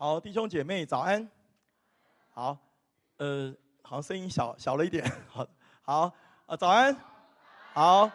[0.00, 1.28] 好，弟兄姐妹早安。
[2.30, 2.56] 好，
[3.16, 3.52] 呃，
[3.82, 5.04] 好像声音小小了一点。
[5.26, 5.44] 好，
[5.82, 6.12] 好，
[6.46, 6.96] 啊，早安。
[7.72, 8.08] 好，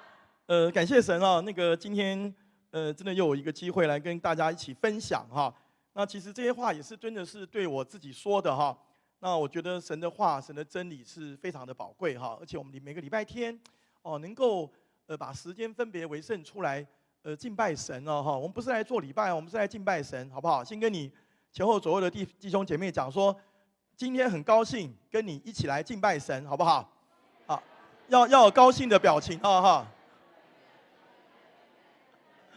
[0.46, 2.34] 呃，感谢神啊，那个今天
[2.72, 5.54] 呃，真的又有一个机会来跟大家一起分享哈。
[5.92, 8.74] 那其实这些话也是真的是对我自己说的哈。
[9.20, 12.38] 那我觉得神的话，神的真理是非常的宝贵哈。
[12.40, 13.60] 而且我们每个礼拜天
[14.04, 14.72] 哦，能够
[15.08, 16.88] 呃把时间分别为圣出来
[17.24, 18.38] 呃敬拜神哦哈。
[18.38, 20.64] 我们不是来做礼拜，我们是来敬拜神，好不好？
[20.64, 21.12] 先跟你。
[21.54, 23.40] 前后左右的弟弟兄姐妹讲说，
[23.96, 26.92] 今天很高兴跟你一起来敬拜神，好不好？
[27.46, 27.62] 好，
[28.08, 29.86] 要要高兴的表情啊哈。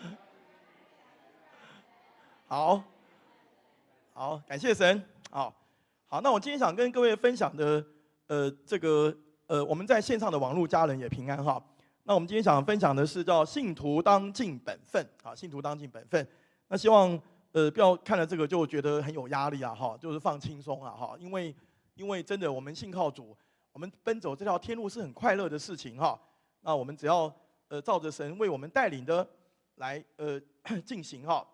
[2.48, 2.82] 好，
[4.14, 5.04] 好，感谢神。
[5.30, 5.54] 好，
[6.06, 7.84] 好，那我今天想跟各位分享的，
[8.28, 9.14] 呃，这个
[9.46, 11.62] 呃，我们在线上的网络家人也平安哈。
[12.04, 16.26] 那我们今天想分享的是叫信徒当尽本分啊，信徒当尽本分。
[16.68, 17.20] 那希望。
[17.56, 21.56] 呃，不要看了这个就觉得很有压力啊，哈，就是放轻松啊，哈，因为，
[21.94, 23.34] 因为真的我们信靠主，
[23.72, 26.20] 我们奔走这条天路是很快乐的事情，哈。
[26.60, 27.34] 那我们只要
[27.68, 29.26] 呃照着神为我们带领的
[29.76, 30.38] 来呃
[30.84, 31.48] 进行，哈。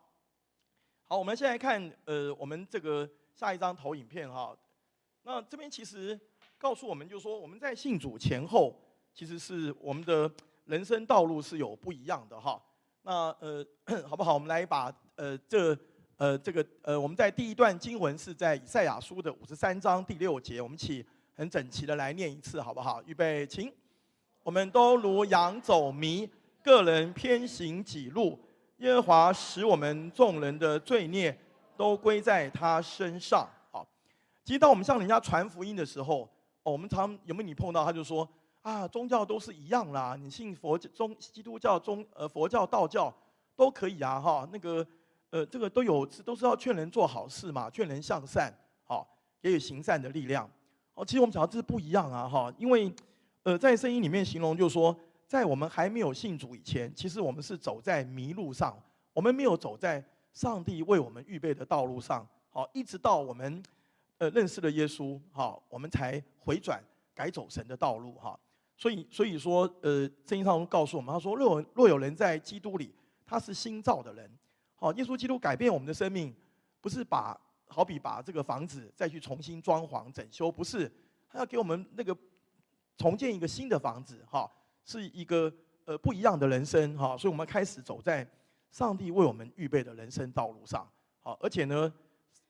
[1.04, 4.58] 好，我们现在看呃我们这个下一张投影片，哈。
[5.22, 6.18] 那这边其实
[6.58, 8.76] 告诉我们，就是说我们在信主前后，
[9.14, 10.28] 其实是我们的
[10.64, 12.60] 人生道路是有不一样的，哈。
[13.02, 13.64] 那呃
[14.04, 14.34] 好不好？
[14.34, 15.78] 我们来把呃这。
[16.22, 23.02] 呃，这个呃，我们在第一段经文是在以赛亚书的五十三章第六节，我们起很整齐的来念一次，好不好？
[23.06, 23.72] 预备，请。
[24.44, 26.30] 我们都如羊走迷，
[26.62, 28.38] 个人偏行己路，
[28.76, 31.36] 耶和华使我们众人的罪孽
[31.76, 33.44] 都归在他身上。
[33.72, 33.84] 好，
[34.44, 36.20] 其实当我们向人家传福音的时候，
[36.62, 38.28] 哦，我们常有没有你碰到他就说
[38.60, 43.12] 啊，宗教都是一样啦，你信佛宗基督教宗呃佛教道教
[43.56, 44.86] 都可以啊，哈，那个。
[45.32, 48.52] 呃，这个都有，都是要劝人做好事嘛，劝人向善，
[48.84, 49.08] 好，
[49.40, 50.46] 也有行善的力量。
[50.92, 52.92] 哦，其实我们讲的这是不一样啊，哈，因为，
[53.42, 54.94] 呃，在圣经里面形容就是说，
[55.26, 58.78] 在我们还没有信主以前，其实我们是走在迷路上，
[59.14, 60.04] 我们没有走在
[60.34, 63.62] 上帝为我们预备的道路上，好，一直到我们，
[64.18, 66.78] 呃，认识了耶稣，好，我们才回转
[67.14, 68.38] 改走神的道路，哈。
[68.76, 72.94] 所以，所以说，呃，圣经上告诉我们，他说，若若有人在基督里，
[73.24, 74.30] 他是新造的人。
[74.82, 76.34] 哦，耶稣基督改变我们的生命，
[76.80, 80.90] 不是把好比把这个房子再去重新装潢整修，不是，
[81.30, 82.16] 他要给我们那个
[82.98, 84.50] 重建一个新的房子，哈，
[84.84, 85.50] 是一个
[85.84, 88.28] 呃不一样的人生，哈，所以我们开始走在
[88.72, 90.84] 上帝为我们预备的人生道路上，
[91.20, 91.92] 好，而且呢，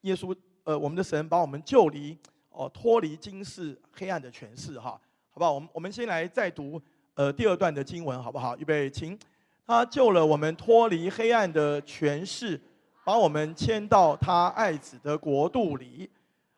[0.01, 2.17] 耶稣呃我们的神把我们救离
[2.49, 4.99] 哦脱离今世黑暗的权势，哈，
[5.33, 5.53] 好不好？
[5.53, 6.81] 我们我们先来再读
[7.13, 8.57] 呃第二段的经文，好不好？
[8.57, 9.19] 预备，请。
[9.67, 12.61] 他救了我们脱离黑暗的权势，
[13.05, 16.11] 把我们迁到他爱子的国度里。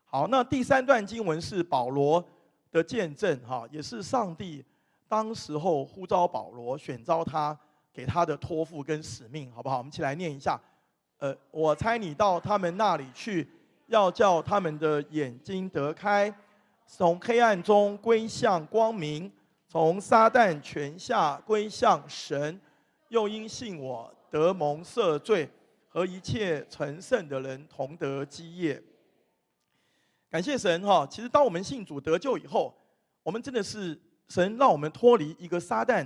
[0.07, 2.25] 好，那第三段经文是保罗
[2.73, 4.65] 的见证，哈，也是上帝
[5.09, 7.57] 当时候呼召保罗、选召他
[7.93, 9.79] 给他的托付跟使命，好不好？
[9.79, 10.61] 我们一起来念一下。
[11.19, 13.49] 呃，我猜你到他们那里去，
[13.87, 16.35] 要叫他们的眼睛得开，
[16.87, 19.31] 从黑暗中归向光明，
[19.69, 22.61] 从撒旦权下归向神。
[23.15, 25.49] 又因信我得蒙赦罪，
[25.89, 28.83] 和一切成圣的人同得基业。
[30.29, 31.07] 感谢神哈！
[31.09, 32.75] 其实当我们信主得救以后，
[33.23, 36.05] 我们真的是神让我们脱离一个撒旦、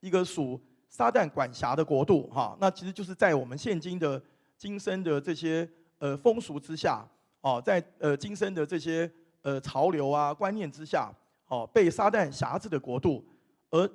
[0.00, 2.58] 一个属撒旦管辖的国度哈。
[2.60, 4.20] 那其实就是在我们现今的
[4.56, 5.68] 今生的这些
[6.00, 7.06] 呃风俗之下
[7.40, 9.08] 哦，在呃今生的这些
[9.42, 11.08] 呃潮流啊观念之下
[11.46, 13.24] 哦，被撒旦辖制的国度
[13.70, 13.88] 而。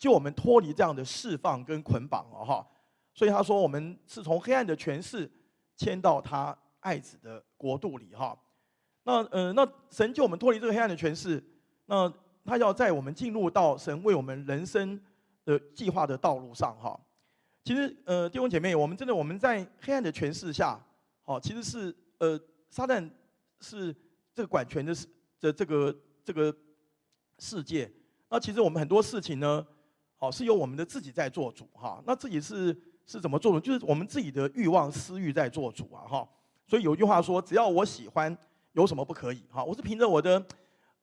[0.00, 2.66] 就我们脱离这样的释放跟捆绑了哈，
[3.12, 5.30] 所以他说我们是从黑暗的权势
[5.76, 8.34] 迁到他爱子的国度里哈。
[9.02, 11.44] 那呃，那神就我们脱离这个黑暗的权势，
[11.84, 12.10] 那
[12.46, 14.98] 他要在我们进入到神为我们人生
[15.44, 16.98] 的计划的道路上哈。
[17.62, 20.82] 其实呃，弟兄姐妹，我们真的我们在黑暗的权势下，
[21.20, 22.40] 好，其实是呃，
[22.70, 23.06] 撒旦
[23.60, 23.94] 是
[24.32, 24.94] 这个管权的
[25.40, 26.56] 的这个这个
[27.38, 27.92] 世界。
[28.30, 29.66] 那其实我们很多事情呢。
[30.20, 31.98] 好，是由我们的自己在做主哈。
[32.06, 33.60] 那自己是是怎么做的？
[33.60, 36.28] 就是我们自己的欲望私欲在做主啊哈。
[36.66, 38.36] 所以有句话说，只要我喜欢，
[38.72, 39.42] 有什么不可以？
[39.50, 40.44] 哈，我是凭着我的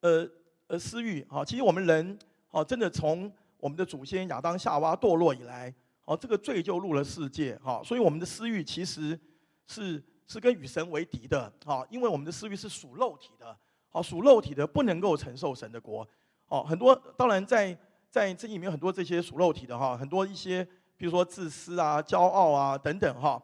[0.01, 0.29] 呃
[0.67, 1.43] 呃私欲哈。
[1.43, 2.15] 其实我们人
[2.47, 5.73] 好，真的从我们的祖先亚当夏娃堕落以来，
[6.05, 7.81] 哦，这个罪就入了世界哈。
[7.83, 9.19] 所以我们的私欲其实
[9.65, 13.57] 是是跟与神为敌的哈，因为我们的私欲是属肉体的，
[13.89, 16.07] 好，属肉体的不能够承受神的国。
[16.49, 17.75] 哦，很多当然在。
[18.17, 20.67] 在这里面很多这些属肉体的哈，很多一些，
[20.97, 23.39] 比如说自私啊、骄傲啊等等哈。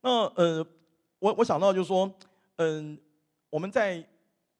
[0.00, 0.64] 那呃，
[1.18, 2.08] 我我想到就是说，
[2.54, 2.96] 嗯，
[3.50, 4.00] 我们在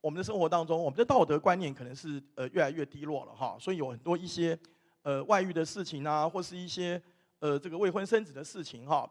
[0.01, 4.59] 我们的生活当中，我们的道德观念可能是呃越来越低落了哈，所以有很多一些
[5.03, 7.01] 呃外遇的事情啊，或是一些
[7.39, 9.09] 呃这个未婚生子的事情哈。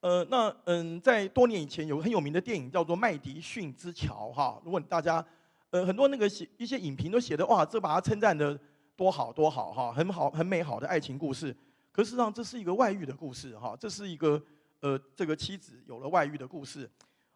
[0.00, 4.60] 呃，那嗯，在多年以前有个很有名的电影叫做《麦迪逊之桥》哈。
[4.64, 5.24] 如果大家
[5.70, 8.58] 呃很多那个写一些影评都写的哇，这把它称赞的
[8.96, 11.54] 多好多好哈，很好很美好的爱情故事。
[11.92, 14.42] 可事实上这是一个外遇的故事哈，这是一个
[14.80, 16.90] 呃这个妻子有了外遇的故事。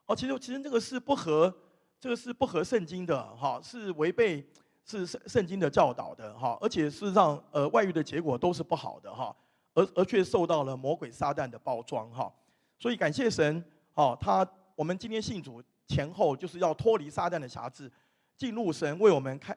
[0.07, 1.55] 哦，其实其实这个是不合
[2.01, 4.45] 这个是不合圣经的哈，是违背
[4.85, 9.35] 是圣圣经的教导的哈，而且事实上呃外遇的结果都是不好的哈，
[9.75, 12.33] 而而却受到了魔鬼撒旦的包装哈。
[12.79, 13.65] 所以感谢神，
[13.95, 17.91] 哦，他我们今天信主前后就是要脱离撒旦的辖制，
[18.37, 19.57] 进入神为我们开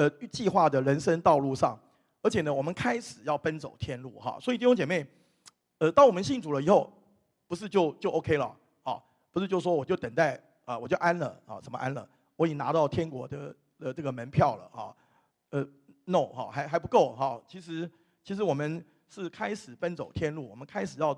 [0.00, 1.78] 呃计划的人生道路上，
[2.22, 4.38] 而且呢，我们开始要奔走天路哈。
[4.40, 5.06] 所以弟兄姐妹，
[5.76, 6.90] 呃，当我们信主了以后，
[7.46, 8.98] 不是就就 OK 了，啊，
[9.30, 12.08] 不是就说我就等待啊，我就安了啊，什么安了？
[12.36, 14.96] 我已经拿到天国的呃这个门票了啊，
[15.50, 15.68] 呃
[16.06, 17.38] ，no 哈，还还不够哈。
[17.46, 17.90] 其实
[18.24, 21.14] 其实我们是开始奔走天路，我们开始要。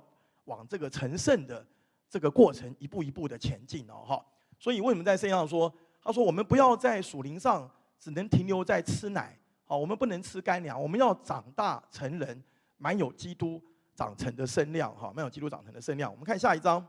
[0.46, 1.64] 往这个成圣的
[2.10, 4.26] 这个过程一步一步的前进哦，哈，
[4.58, 7.70] 所以为什么在圣经上说，他说我们不要在属灵上
[8.02, 12.42] 只能停留在吃奶，好，我们不能吃干粮，我们要长大成人，
[12.76, 13.62] 满有基督
[13.94, 16.10] 长成的身量，哈，满有基督长成的身量。
[16.10, 16.84] 我们看下一章。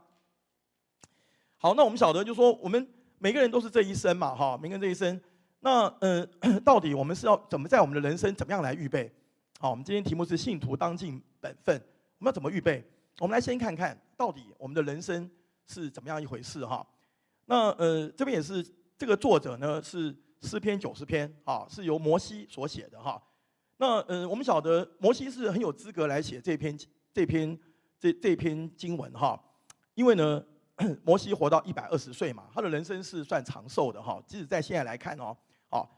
[1.60, 2.88] 好，那我们晓得就是说，我们
[3.20, 5.22] 每个人都是这一生嘛，哈，每个人这一生，
[5.60, 6.26] 那呃，
[6.66, 9.14] 到底我们是要怎么在我们的人生怎么样来预备？
[9.60, 11.80] 好，我们今天题目是信徒当尽本分，
[12.18, 12.84] 我们要怎么预备？
[13.20, 15.30] 我们来先看看到底我们的人生
[15.68, 16.84] 是怎么样一回事哈。
[17.46, 18.68] 那呃这边也是
[18.98, 23.20] 这个作者呢是诗篇九十篇啊，是由摩西所写的哈。
[23.78, 26.78] 那呃我们晓得摩西是很有资格来写这篇
[27.12, 27.58] 这篇
[28.00, 29.42] 这这篇经文哈，
[29.96, 30.44] 因为呢
[31.04, 34.22] 摩西活到一百二十岁嘛，他的人生是算长寿的哈。
[34.28, 35.36] 即使在现在来看哦，
[35.70, 35.90] 好，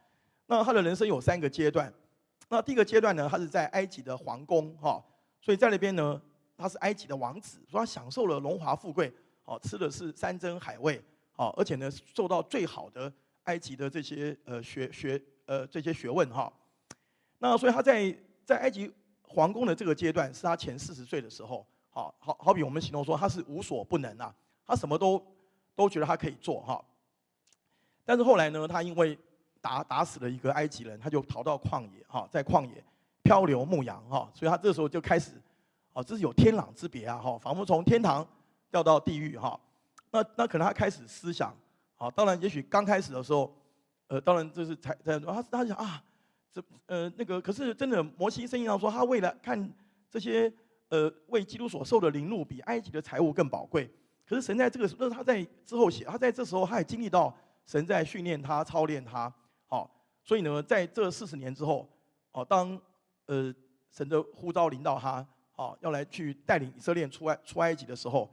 [0.45, 1.93] 那他的人生有三个阶段。
[2.47, 5.03] 那第一个阶段呢，他是在埃及的皇宫哈，
[5.41, 6.21] 所以在那边呢。
[6.57, 9.13] 他是埃及的王子，所以他享受了荣华富贵，
[9.43, 11.03] 哦，吃的是山珍海味，
[11.35, 13.11] 哦，而且呢，受到最好的
[13.45, 16.51] 埃及的这些呃学学呃这些学问哈。
[17.39, 18.93] 那所以他在在埃及
[19.23, 24.33] 皇宫的这个阶段，是他前四十岁的时候，好好好比我们形容说他是无所不能啊，
[24.65, 25.19] 他什么都
[25.75, 26.83] 都觉得他可以做哈。
[28.03, 29.17] 但是后来呢，他因为
[29.61, 32.83] 打打死了一个埃及人，他就逃到旷野哈，在旷野
[33.23, 35.31] 漂流牧羊哈，所以他这时候就开始。
[35.93, 37.17] 哦，这是有天壤之别啊！
[37.17, 38.27] 哈，仿佛从天堂
[38.69, 39.57] 掉到地狱哈。
[40.11, 41.55] 那那可能他开始思想，
[41.95, 43.55] 好，当然也许刚开始的时候，
[44.07, 46.03] 呃，当然这是才在他他想啊，
[46.51, 49.73] 这呃那个可是真的摩西圣经上说，他为了看
[50.09, 50.51] 这些
[50.89, 53.89] 呃为基督所受的凌辱，比埃及的财物更宝贵。
[54.25, 59.33] 可是神在这个时候，那是他在之后写，他在这时候他也经历到神在训练他、操练他。
[59.67, 59.89] 好，
[60.23, 61.87] 所以呢，在这四十年之后，
[62.31, 62.79] 哦，当
[63.27, 63.53] 呃
[63.89, 65.25] 神的呼召临到他。
[65.57, 68.29] 好，要来去带领以色列出埃出埃及的时候，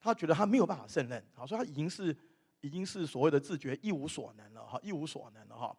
[0.00, 2.16] 他觉得他没有办法胜任，好，所以他已经是
[2.64, 5.76] 已经是所谓的自觉一无所能了，哈，一无所能了，哈，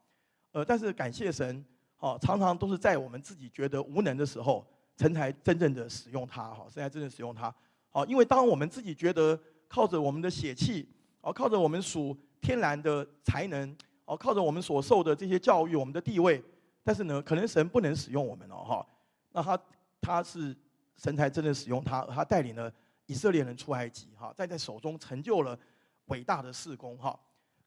[0.51, 1.65] 呃，但是感谢神，
[1.97, 4.63] 哦，常常都是在我们自己觉得无能的时候，
[4.95, 7.53] 神才真正的使用他，哈，神才真正使用他，
[7.89, 10.87] 好，因为当我们自己觉得靠着我们的血气，
[11.21, 16.43] 哦，靠着我们属天然的才能，哦，靠着我们所受的这些教育，我们的地位，
[16.83, 18.87] 但是呢，可能神不能使用我们了，哈，
[19.31, 19.59] 那他
[19.99, 20.55] 他是。
[20.97, 22.71] 神才真的使用他，他带领了
[23.05, 25.59] 以色列人出埃及，哈，在在手中成就了
[26.05, 27.17] 伟大的事工，哈。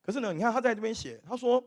[0.02, 1.62] 可是呢，你看他在这边写，他说，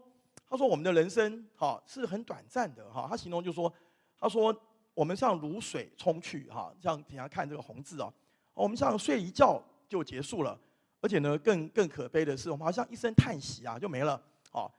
[0.50, 3.08] 他说我们的人生，哈，是很短暂的，哈。
[3.10, 3.72] 他形容就说，
[4.18, 4.56] 他说
[4.94, 8.12] 我们像如水冲去，哈，像底下看这个红字啊，
[8.54, 10.60] 我们像睡一觉就结束了，
[11.02, 14.74] 而且呢，更更可悲的是，我们好像一声叹息啊就没了，好。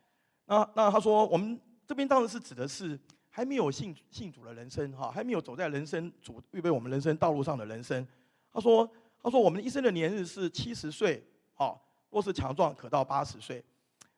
[0.46, 2.98] 那那他说，我们这边当然是指的是。
[3.34, 8.06] 还没有信信主的人生哈，还没有走在人生主预备我们人生道路上的人生。
[8.52, 8.86] 他说
[9.22, 11.80] ：“他说我们一生的年日是七十岁，好，
[12.10, 13.62] 若是强壮可到八十岁。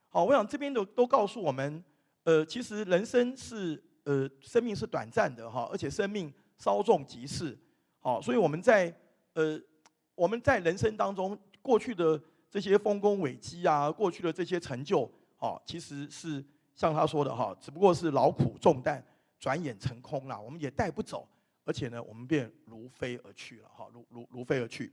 [0.08, 1.82] 好，我想这边都都告诉我们，
[2.24, 7.58] 呃，其实人生是呃生命是短暂的哈，而且生命稍纵即逝。
[8.00, 8.94] 好，所以我们在
[9.34, 9.60] 呃
[10.14, 16.44] 我们在人生当中过去的这些丰功伟绩啊，过去的这些成就，好，其实是。”
[16.76, 19.00] 像他说的哈，只不过是劳苦重担，
[19.38, 20.40] 转眼成空了。
[20.40, 21.24] 我们也带不走，
[21.64, 24.92] 而且呢，我们便如飞而去了哈，如如如飞而去。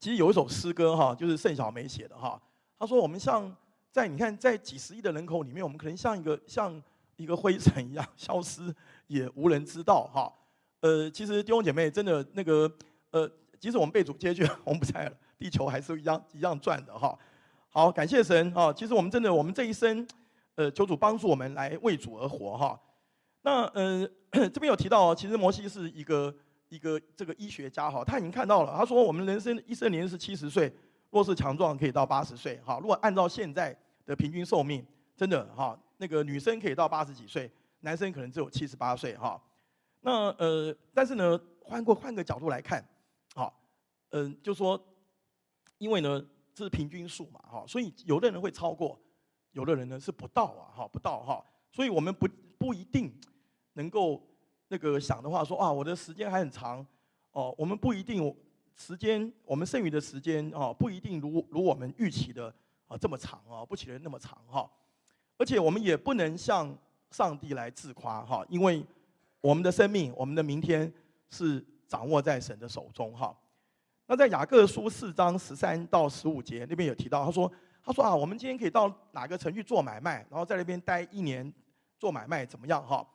[0.00, 2.40] 其实有一首诗歌哈，就是盛小梅写的哈。
[2.78, 3.54] 他说：“我们像
[3.90, 6.80] 在你看，在几十亿的人口里面，我们可能像一个像
[7.16, 8.72] 一个灰尘一样消失，
[9.08, 10.32] 也无人知道哈。
[10.80, 12.70] 呃，其实弟兄姐妹真的那个
[13.10, 13.28] 呃，
[13.58, 17.18] 即使我们被主接去，我们不在了，地球还是一样一样转的哈。
[17.68, 18.72] 好，感谢神哈。
[18.72, 20.06] 其实我们真的，我们这一生，
[20.54, 22.80] 呃，求主帮助我们来为主而活哈。
[23.42, 26.32] 那呃， 这边有提到，其实摩西是一个
[26.68, 30.72] 一个这个医学家哈，他已经看到了，他说我们人生一生年是七十岁，
[31.10, 32.78] 若是强壮可以到八十岁哈。
[32.80, 34.84] 如果按照现在的平均寿命，
[35.16, 39.40] 真的哈，那个女生可以到八十几岁，男生可能只有七十八岁哈。
[40.00, 42.84] 那呃，但是呢，换过换个角度来看，
[43.34, 43.52] 好，
[44.10, 44.80] 嗯，就说，
[45.78, 48.98] 因为呢这是平均数嘛哈，所以有的人会超过，
[49.52, 53.12] 有的人呢是不到啊哈，不到哈，所以我们不不一定
[53.72, 54.22] 能够
[54.68, 56.86] 那个想的话说啊，我的时间还很长
[57.32, 58.34] 哦，我们不一定
[58.76, 62.52] 时间，我们剩余的时间哦不一定如如我们预期的
[62.86, 64.70] 啊这么长啊，不期的那么长哈，
[65.36, 66.76] 而且我们也不能向
[67.10, 68.84] 上帝来自夸哈，因为。
[69.40, 70.92] 我们的生命，我们的明天
[71.30, 73.32] 是掌握在神的手中哈。
[74.08, 81.50] 那在雅各书四章十三到十五节那边有提到，他说：“他说啊，我们今天可以到哪个城去做买卖，然后在那边待一年
[82.00, 83.06] 做买卖怎么样哈？”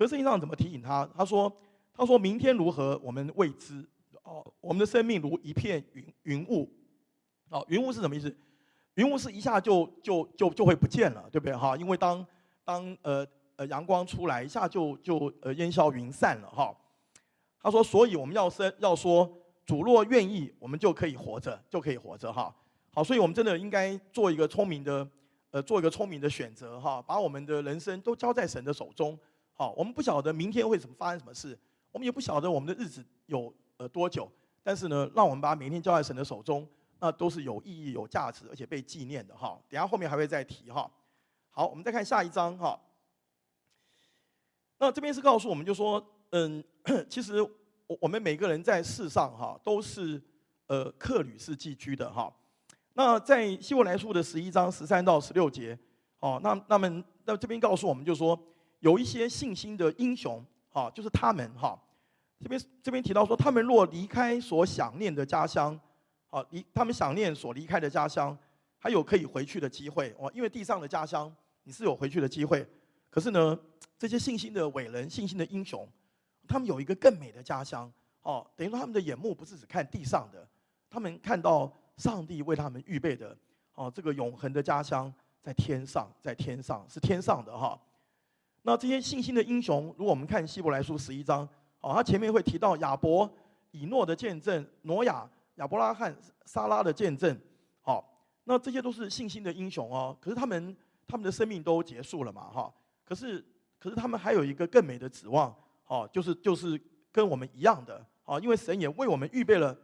[0.00, 1.06] 可是圣经上怎么提醒他？
[1.14, 1.54] 他说
[1.92, 3.86] ：“他说明天如何，我们未知
[4.22, 4.42] 哦。
[4.62, 6.66] 我们的生命如一片云云雾
[7.50, 8.34] 哦，云雾是什么意思？
[8.94, 11.76] 云雾是一下就就就就会不见了，对不对哈？
[11.76, 12.26] 因为当
[12.64, 13.26] 当呃。”
[13.60, 16.74] 呃，阳光出来一下就就呃烟消云散了哈。
[17.62, 19.30] 他说，所以我们要生要说，
[19.66, 22.56] 主若愿意，我们就可以活着，就可以活着哈。
[22.94, 25.06] 好，所以我们真的应该做一个聪明的，
[25.50, 29.18] 呃，做一个聪明的选择哈，把我们的人生都交在神的手中。
[29.60, 31.54] 好，我们不晓得明天会怎么发生什么事，
[31.92, 34.26] 我们也不晓得我们的日子有呃多久，
[34.62, 36.66] 但是呢，让我们把每天交在神的手中，
[36.98, 39.60] 那都是有意义、有价值，而且被纪念的哈。
[39.68, 40.90] 等下后面还会再提哈。
[41.50, 42.80] 好，我们再看下一章哈。
[44.78, 46.64] 那这边是告诉我们，就说，嗯，
[47.10, 50.18] 其实我我们每个人在世上哈，都是
[50.68, 52.34] 呃客旅是寄居的哈。
[52.94, 55.78] 那在希伯来书的十一章十三到十六节，
[56.20, 58.42] 哦，那那么那这边告诉我们，就说
[58.80, 61.78] 有一些信心的英雄，哈，就是他们哈。
[62.42, 65.78] 这边这边提到说，他们若离开所想念的家乡，
[66.30, 68.36] 啊，离他们想念所离开的家乡，
[68.78, 71.30] 还有可以回去的机会哦，因为地上的家乡
[71.64, 72.66] 你是有回去的机会。
[73.10, 73.58] 可是呢，
[73.98, 75.86] 这些信心的伟人、信心的英雄，
[76.48, 78.46] 他们有一个更美的家乡哦。
[78.56, 80.48] 等于说，他们的眼目不是只看地上的，
[80.88, 83.36] 他们看到上帝为他们预备的
[83.74, 87.78] 哦，这个永恒的家乡在天上，在天上是天上的哈。
[88.62, 91.48] 那这些信心的英雄，如果我们看希伯来书十一章
[91.80, 93.30] 哦，他前面会提到亚伯、
[93.70, 96.14] 以诺的见证，挪亚、亚伯拉罕、
[96.44, 97.38] 撒拉的见证，
[97.80, 100.16] 好，那这些都是信心的英雄哦。
[100.20, 100.76] 可是他们
[101.08, 102.72] 他们的生命都结束了嘛哈。
[103.04, 103.44] 可是，
[103.78, 105.52] 可是他们还有一个更美的指望，
[105.86, 109.76] 哦，就是就是跟我们一样的，哦，因为神也为我们预备了，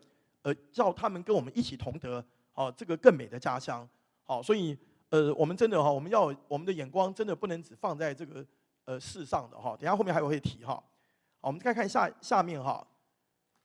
[0.43, 3.89] 呃，叫他们跟我们一起同得，哦，这个更美的家乡，
[4.23, 4.79] 好，所以，
[5.09, 8.47] 呃，我们真的哈，我们要我们的眼光真的不能只放在这个
[8.87, 10.85] 呃世上的哈，等下后面还有会提哈，好，
[11.43, 12.85] 我们再看下下面哈，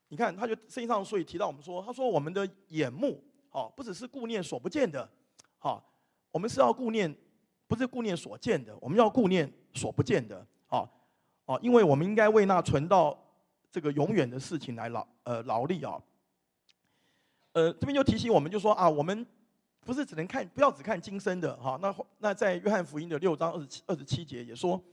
[0.10, 5.10] 你看他就圣经上所以提到我们说，他说我们的眼目，哦，不只是顾念所不见的，
[5.58, 5.82] 好，
[6.32, 7.16] 我们是要顾念。
[7.68, 10.84] 不是顾念所见的，我们要顾念所不见的，啊，
[11.46, 13.18] 啊，因为我们应该为那存到
[13.72, 15.98] 这个永远的事情来劳呃劳力啊。
[17.54, 19.26] 呃，这边就提醒我们，就说啊，我们
[19.86, 21.80] 不是只能看，不要只看今生的哈。
[21.82, 24.84] 那那在约翰福音的六章二十七二十七节也说，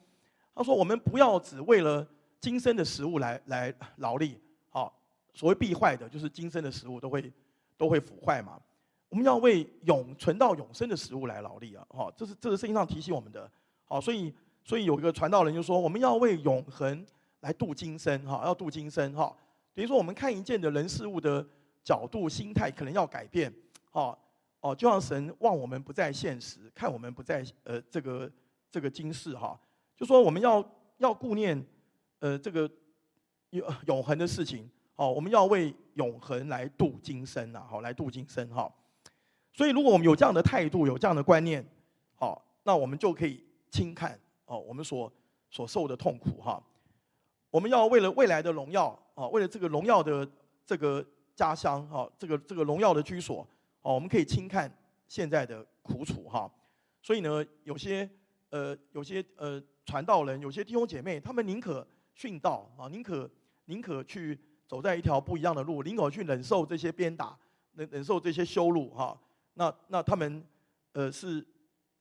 [0.58, 2.04] 他说我们不要只为了
[2.40, 4.36] 今生的食物来来劳力，
[4.70, 4.92] 好，
[5.32, 7.32] 所谓必坏的，就是今生的食物都会
[7.76, 8.60] 都会腐坏嘛。
[9.08, 11.86] 我们要为永存到永生的食物来劳力啊！
[11.90, 13.48] 哈，这是这是圣经上提醒我们的。
[13.84, 14.34] 好，所以
[14.64, 17.06] 所以有一个传道人就说，我们要为永恒
[17.38, 19.32] 来度今生，哈，要度今生，哈。
[19.74, 21.46] 等于说，我们看一件的人事物的
[21.84, 23.54] 角度、心态，可能要改变。
[23.92, 24.18] 好，
[24.58, 28.28] 哦，就像神望我们不在现实，看我们不在呃这个
[28.72, 29.56] 这个今世，哈。
[29.98, 30.64] 就说我们要
[30.96, 31.62] 要顾念
[32.20, 32.70] 呃这个
[33.50, 34.70] 永永恒的事情。
[34.94, 37.64] 好，我们要为永恒来度今生啊！
[37.70, 38.68] 好，来度今生，哈。
[39.52, 41.64] 所以，如果我们有这样的态度，有这样的观念，
[42.16, 45.12] 好，那我们就可以轻看哦，我们所
[45.50, 46.60] 所受的痛苦哈。
[47.50, 50.28] 我们要为了未来的荣耀啊，为了这个荣耀的
[50.66, 51.04] 这个
[51.36, 53.46] 家乡哈，这个这个荣耀的居所
[53.82, 54.68] 哦，我们可以轻看
[55.06, 56.50] 现在的苦楚哈。
[57.02, 58.10] 所以呢，有些
[58.50, 63.28] 呃，有些呃传道人，有些弟兄姐妹，他们宁可殉道啊，宁可
[63.64, 67.34] 宁可去走在一条不一样的路，宁可去忍受这些鞭打，
[67.72, 69.18] 忍忍受这些羞辱哈。
[69.54, 70.44] 那那他们，
[70.92, 71.42] 呃，是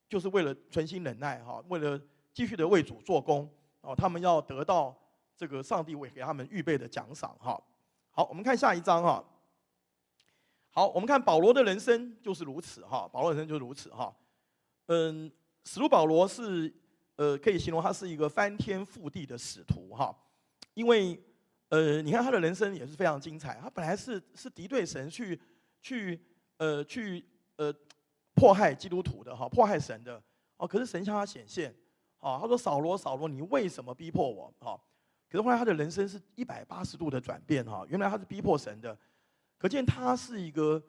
[0.09, 1.97] 就是为了存心忍耐哈，为了
[2.33, 4.93] 继续的为主做工哦，他们要得到
[5.37, 7.57] 这个上帝为给他们预备的奖赏哈。
[8.11, 9.23] 好，我们看下一章哈。
[10.71, 14.13] 好，我们看保罗的人生就是如此哈，保罗人生就是如此哈。
[14.87, 15.31] 嗯，
[15.63, 16.73] 使徒保罗是
[17.17, 20.15] 呃，可以形容他是一个翻天覆地的使徒哈，
[20.73, 21.21] 因为
[21.69, 25.39] 呃，你看他的人生也是非常精彩，他本来是是敌对神去
[25.81, 26.19] 去
[26.57, 27.25] 呃去
[27.57, 27.73] 呃
[28.33, 30.21] 迫害基督徒的哈，迫害神的
[30.57, 31.75] 哦，可是神向他显现，
[32.19, 34.53] 啊，他说扫罗扫罗，你为什么逼迫我？
[34.59, 34.79] 哈。
[35.29, 38.97] 可是后来他的人生是一百八十度的转变哈，原来他是逼迫神的，
[39.57, 40.81] 可见他是一个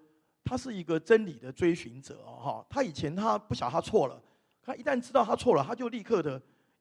[0.44, 2.64] 他是一个真理的追寻者哈。
[2.70, 4.22] 他以前他不晓他错了，
[4.68, 6.32] 他一旦知道他错了，他就立刻的，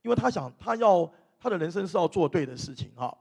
[0.02, 3.18] 因为他想他要他的人生是要做对的事情哈。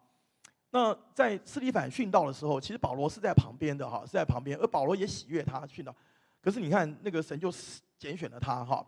[0.71, 5.95] 那在斯提反殉道的时候，其实保罗是在旁边的哈，是在旁边，而保罗也喜悦他殉道。
[6.43, 7.49] 可是你看那个神就
[7.97, 8.85] 拣选了他哈。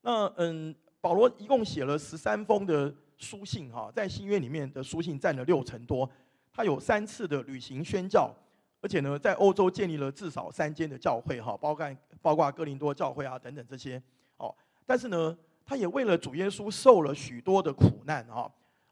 [0.00, 2.94] 那嗯，保罗一共写了十三封的。
[3.18, 6.10] 书信哈，在新约里面的书信占了六成多，
[6.52, 8.34] 他有三次的旅行宣教，
[8.80, 14.02] 而且呢，在欧洲建立了至少三间的教会哈，包括包括哥林多教会啊等等这些
[14.38, 14.52] 哦。
[14.86, 18.50] 但是呢，他也为了主耶稣受了许多的苦难哈。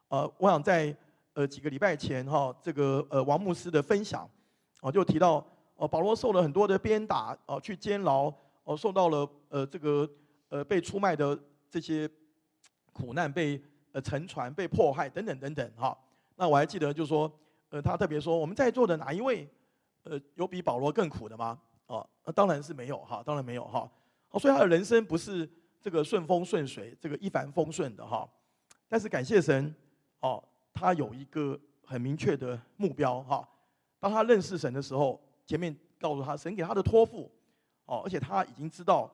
[0.09, 0.97] 呃，我想在
[1.35, 4.29] 呃几个礼拜前哈，这个呃王牧师的分享
[4.81, 5.45] 哦，就提到
[5.77, 8.33] 哦，保罗受了很多的鞭打哦，去监牢
[8.65, 10.09] 哦，受到了呃这个
[10.49, 11.39] 呃被出卖的
[11.71, 12.09] 这些
[12.93, 13.61] 苦难被。
[13.93, 15.99] 呃，沉船被迫害等等等等哈。
[16.37, 17.29] 那我还记得，就是说，
[17.71, 19.49] 呃，他特别说，我们在座的哪一位，
[20.05, 21.59] 呃，有比保罗更苦的吗？
[21.87, 23.91] 哦，那当然是没有哈，当然没有哈。
[24.31, 25.45] 哦，所以他的人生不是
[25.81, 28.29] 这个顺风顺水，这个一帆风顺的哈。
[28.89, 29.75] 但是感谢神，
[30.21, 33.49] 哦，他有一个很明确的目标哈。
[33.99, 37.31] 当他认识神的时候，前面告诉他，神给他的托付，
[37.87, 39.11] 哦，而且他已经知道，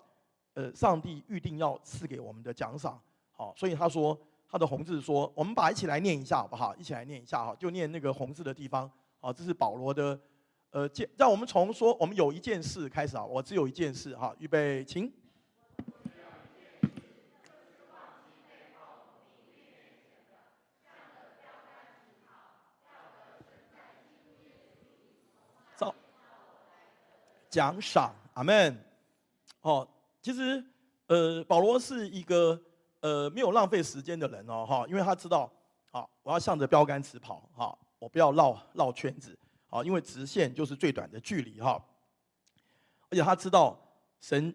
[0.54, 3.00] 呃，上帝预定要赐给我们的奖赏，
[3.32, 4.18] 好，所以他说。
[4.48, 6.74] 他的红字说：“我们把一起来念一下好不好？
[6.76, 8.88] 一起来念一下哈，就念那个红字的地方。
[9.18, 10.18] 好，这是保罗的，
[10.70, 13.24] 呃，件让我们从说我们有一件事开始啊。
[13.24, 15.12] 我只有一件事哈，预备，请。
[25.74, 25.92] 走，
[27.56, 28.76] 奖赏，阿门。
[29.62, 29.88] 哦，
[30.20, 30.62] 其实
[31.06, 32.60] 呃，保罗是一个。
[33.00, 35.48] 呃，没有浪费时间的人哦，哈，因为他知道，
[35.92, 39.38] 好，我要向着标杆直跑，哈，我不要绕绕圈子，
[39.68, 41.80] 好，因为直线就是最短的距离，哈。
[43.08, 43.78] 而且他知道，
[44.20, 44.52] 神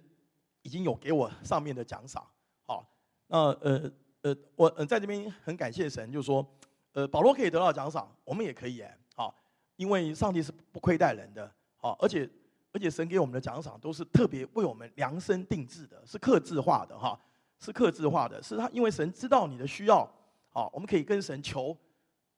[0.64, 2.28] 已经有给我上面的奖赏，
[2.66, 2.86] 好，
[3.28, 3.90] 那呃
[4.24, 6.46] 呃，我呃在这边很感谢神，就是说，
[6.92, 9.34] 呃，保罗可以得到奖赏，我们也可以哎，好，
[9.78, 12.30] 因为上帝是不亏待人的，好，而且
[12.74, 17.20] 而且神给我们的奖赏都是特别为我们量身定制的，是客制化的，哈。
[17.64, 20.04] 是客制化的，是他因为神知道你的需要，
[20.50, 21.78] 好，我们可以跟神求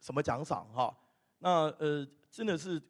[0.02, 0.94] 什么奖赏哈？
[1.40, 2.82] 那呃，真的是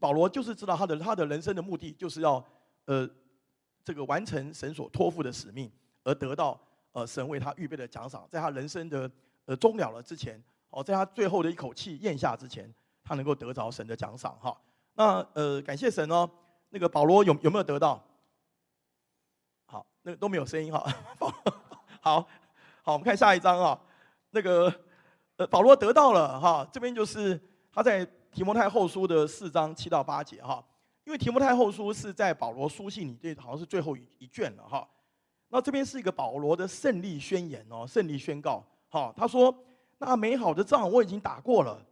[0.00, 2.44] 保罗就是知道他的他的人生的目的就是要
[2.86, 3.08] 呃
[3.84, 5.70] 这个完成神所托付的使命，
[6.02, 9.08] 而得到呃神为他预备的奖赏，在他人生的
[9.44, 12.68] 呃终了了之前，哦，在他最后的一口气咽下之前，
[13.04, 14.60] 他能够得着神的奖赏哈。
[14.94, 16.28] 那呃感谢神哦，
[16.76, 17.98] 那个保罗有有没有得到？
[19.64, 20.86] 好那个都没有声音哈，
[22.02, 22.28] 好，
[22.82, 23.80] 好，我们看下一章啊。
[24.32, 24.70] 那个
[25.38, 27.40] 呃，保罗得到了哈，这边就是
[27.72, 30.62] 他在提摩太后书的四章七到八节哈。
[31.04, 34.86] 因为提摩太后书是在保罗书信里，这好像是最后一一卷了哈。
[35.48, 38.62] 那这边是一个保罗的胜利宣言哦，胜利宣告。
[38.90, 39.56] 好，他说
[39.96, 41.82] ：“那美好的仗我已经打过了，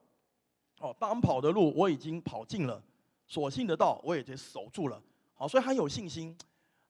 [0.80, 2.82] 哦，当跑的路我已经跑尽了，
[3.26, 5.02] 所信的道我也就守住了。”
[5.34, 6.36] 好，所以他有信心。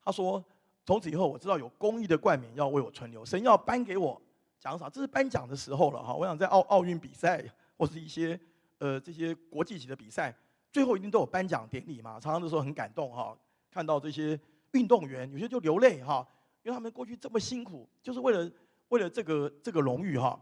[0.02, 0.44] 他说。
[0.86, 4.20] 从此以后，我知道有公益的冠冕要为我存留，神要颁给我
[4.60, 6.12] 奖赏，这是颁奖的时候了哈。
[6.12, 7.42] 我想在奥奥运比赛
[7.78, 8.38] 或是一些
[8.76, 10.36] 呃这些国际级的比赛，
[10.70, 12.20] 最后一定都有颁奖典礼嘛。
[12.20, 13.34] 常常的时候很感动哈，
[13.70, 14.38] 看到这些
[14.72, 16.28] 运动员有些就流泪哈，
[16.62, 18.52] 因为他们过去这么辛苦，就是为了
[18.88, 20.38] 为了这个这个荣誉哈。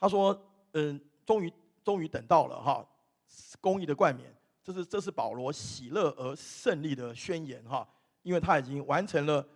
[0.00, 0.34] 他说
[0.72, 1.52] 嗯，终于
[1.84, 2.82] 终于等到了哈，
[3.60, 4.34] 公益的冠冕，
[4.66, 7.88] 这是这是保罗喜乐而胜利的宣言哈，
[8.22, 9.46] 因为他已经完成了。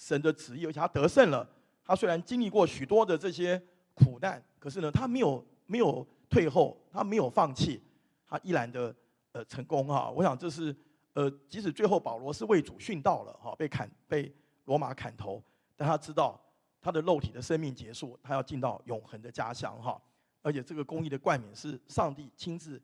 [0.00, 1.44] 神的旨意，而且他得胜了。
[1.84, 3.60] 他虽然经历过许多的这些
[3.94, 7.82] 苦难，可是呢，他没有没有退后，他没有放弃，
[8.28, 8.94] 他依然的
[9.32, 10.08] 呃成功哈。
[10.08, 10.72] 我想这是
[11.14, 14.32] 呃，即使最后保罗是为主殉道了哈，被砍被
[14.66, 15.42] 罗马砍头，
[15.74, 16.40] 但他知道
[16.80, 20.00] 他的肉体的生命结束，他要进到永恒的家乡哈。
[20.42, 22.80] 而且这个公义的冠冕是上帝亲自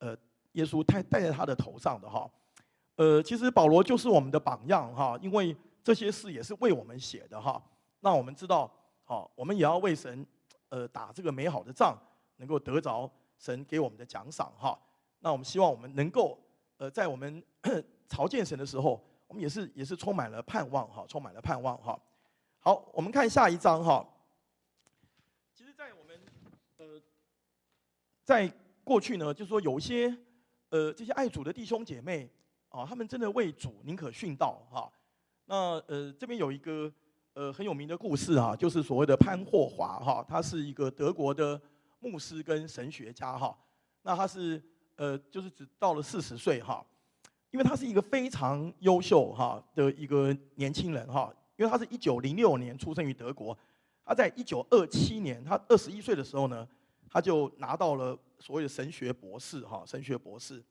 [0.00, 0.14] 呃
[0.58, 2.30] 耶稣戴戴在他的头上的哈。
[2.96, 5.56] 呃，其实保罗就是我们的榜样哈，因为。
[5.80, 7.62] 这些事也是为我们写的哈，
[8.00, 8.70] 那我们知道，
[9.04, 10.26] 好，我们也要为神，
[10.68, 11.96] 呃，打这个美好的仗，
[12.36, 14.78] 能够得着神给我们的奖赏哈。
[15.20, 16.38] 那我们希望我们能够，
[16.76, 17.42] 呃，在我们
[18.06, 21.98] 朝见神的时候，我们也是也是充满了盼望哈，充满了盼望哈。
[22.58, 24.06] 好，我们看下一章哈。
[25.54, 26.20] 其实，在我们
[26.76, 27.00] 呃，
[28.24, 28.52] 在
[28.84, 30.14] 过去呢，就是说有一些
[30.70, 32.28] 呃这些爱主的弟兄姐妹
[32.68, 34.90] 啊，他们真的为主宁可殉道哈。
[35.46, 36.92] 那呃这边有一个
[37.34, 41.60] 呃很有名的故事啊，就是所谓的潘霍华哈，他是一个德国的
[42.00, 43.56] 牧师跟神学家哈。
[44.02, 44.62] 那他是
[44.96, 46.84] 呃就是只到了四十岁哈，
[47.50, 51.32] 因为他是一个非常优秀哈的一个年轻人哈。
[51.56, 53.58] 因为他是一九零六年出生于德国，
[54.04, 56.64] 他在一九二七年，他二十一岁的时候呢，
[57.10, 60.62] 他就拿到了所谓的神学博士，哈，神学博士，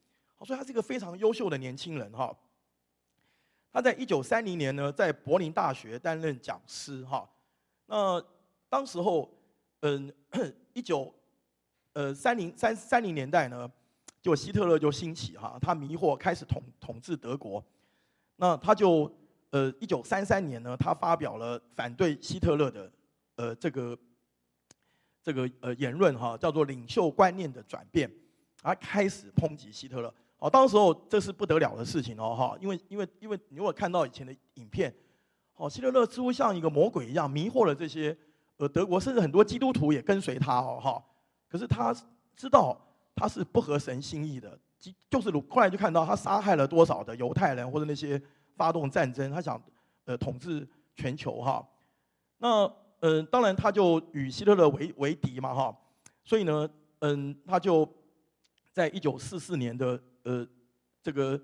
[0.46, 2.36] 所以他是一个非常优秀的年轻人，哈。
[3.72, 7.30] 他在一九三零年呢，在柏林大学担任讲师，哈。
[7.86, 8.24] 那
[8.70, 9.30] 当时候，
[9.82, 10.12] 嗯，
[10.74, 11.14] 一九
[11.94, 13.72] 呃三零三三零年代呢，
[14.22, 17.64] 就希特勒就兴起，哈，他迷惑开始统统治德国，
[18.36, 19.12] 那他就。
[19.52, 22.92] 呃，一九三三年呢，他发表了反对希特勒的，
[23.38, 23.98] 呃，这个
[25.28, 28.10] 这个呃言论哈，叫做领袖观念的转变，
[28.63, 30.13] 而开始抨击希特勒。
[30.40, 34.96] 哦，当时候这是不得了的事情哦哈，因为因为因为你如果看到以前的影片，
[35.58, 38.18] 哦，希特勒似乎像一个魔鬼一样迷惑了这些
[38.56, 41.04] 呃德国，甚至很多基督徒也跟随他哦哈。
[41.50, 41.94] 可是他
[42.38, 42.80] 知道
[43.13, 44.58] 他是不合神心意的，
[45.10, 48.22] 就是如后来就看到他杀害了多少的犹太人或者那些。
[48.58, 49.62] 发动战争，他想
[50.06, 51.63] 呃统治全球哈。
[52.40, 52.68] 那
[53.02, 55.78] 嗯、当然他就与希特勒为为敌嘛哈。
[56.24, 57.88] 所以呢，嗯，他就
[58.74, 60.48] 在一九四四年的呃
[61.02, 61.40] 这个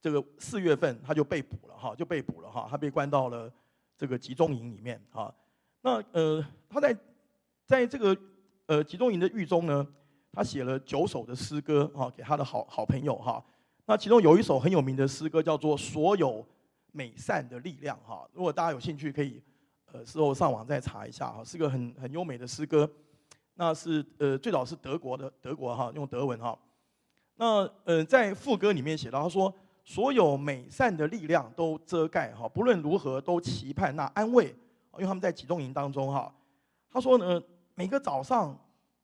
[0.00, 2.66] 这个四月份，他就被捕了哈，就被捕了哈。
[2.70, 3.52] 他被关到了
[3.96, 5.32] 这个集中营里面哈。
[5.82, 6.96] 那呃，他在
[7.66, 8.16] 在这个
[8.66, 9.86] 呃集中营的狱中呢，
[10.32, 13.44] 他写了九首的诗歌哈，给他的好好朋友哈。
[13.84, 16.44] 那其中有一首很有名的诗歌，叫做《所有
[16.92, 18.28] 美善的力量》哈。
[18.32, 19.42] 如果大家有兴趣，可以
[19.92, 22.90] 呃事后上网再查一下哈，是个很很优美的诗歌。
[23.54, 26.58] 那是呃最早是德国的德国哈，用德文哈。
[27.36, 29.52] 那呃在副歌里面写到，他说
[29.84, 34.46] ：“所有美善的力量都遮盖哈，不论如何都期盼那安慰。”
[34.94, 36.34] 因为他们在集中营当中哈。
[36.90, 37.42] 他说呢，
[37.74, 38.58] 每个早上、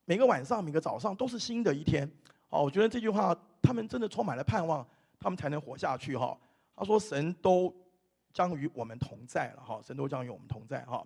[0.05, 2.11] 每个晚上、每个早上都是新的一天。
[2.49, 3.37] 好，我觉得这句话。
[3.61, 4.87] 他们真的充满了盼望，
[5.21, 6.35] 他们才能活下去哈。
[6.75, 7.75] 他说：“神都
[8.39, 11.05] 将与我们同在了哈，神都将与我们同在哈。”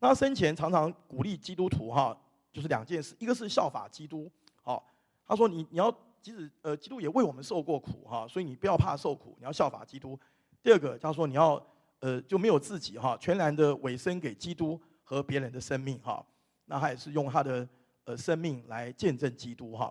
[0.00, 2.14] 那生前常常鼓励基督徒哈，
[2.52, 4.30] 就是两件事，一个是效法基督，
[4.62, 4.84] 好，
[5.26, 10.18] 他说：“你你要即使呃，基督也为我们受过苦哈，所以你不要怕受苦，你要效法基督。”
[10.62, 11.64] 第二个他说：“你要
[12.00, 16.22] 呃就没有自己哈，全然的委身给基督和别人的生命哈。”
[16.66, 17.66] 那他也是用他的
[18.04, 19.90] 呃生命来见证基督哈。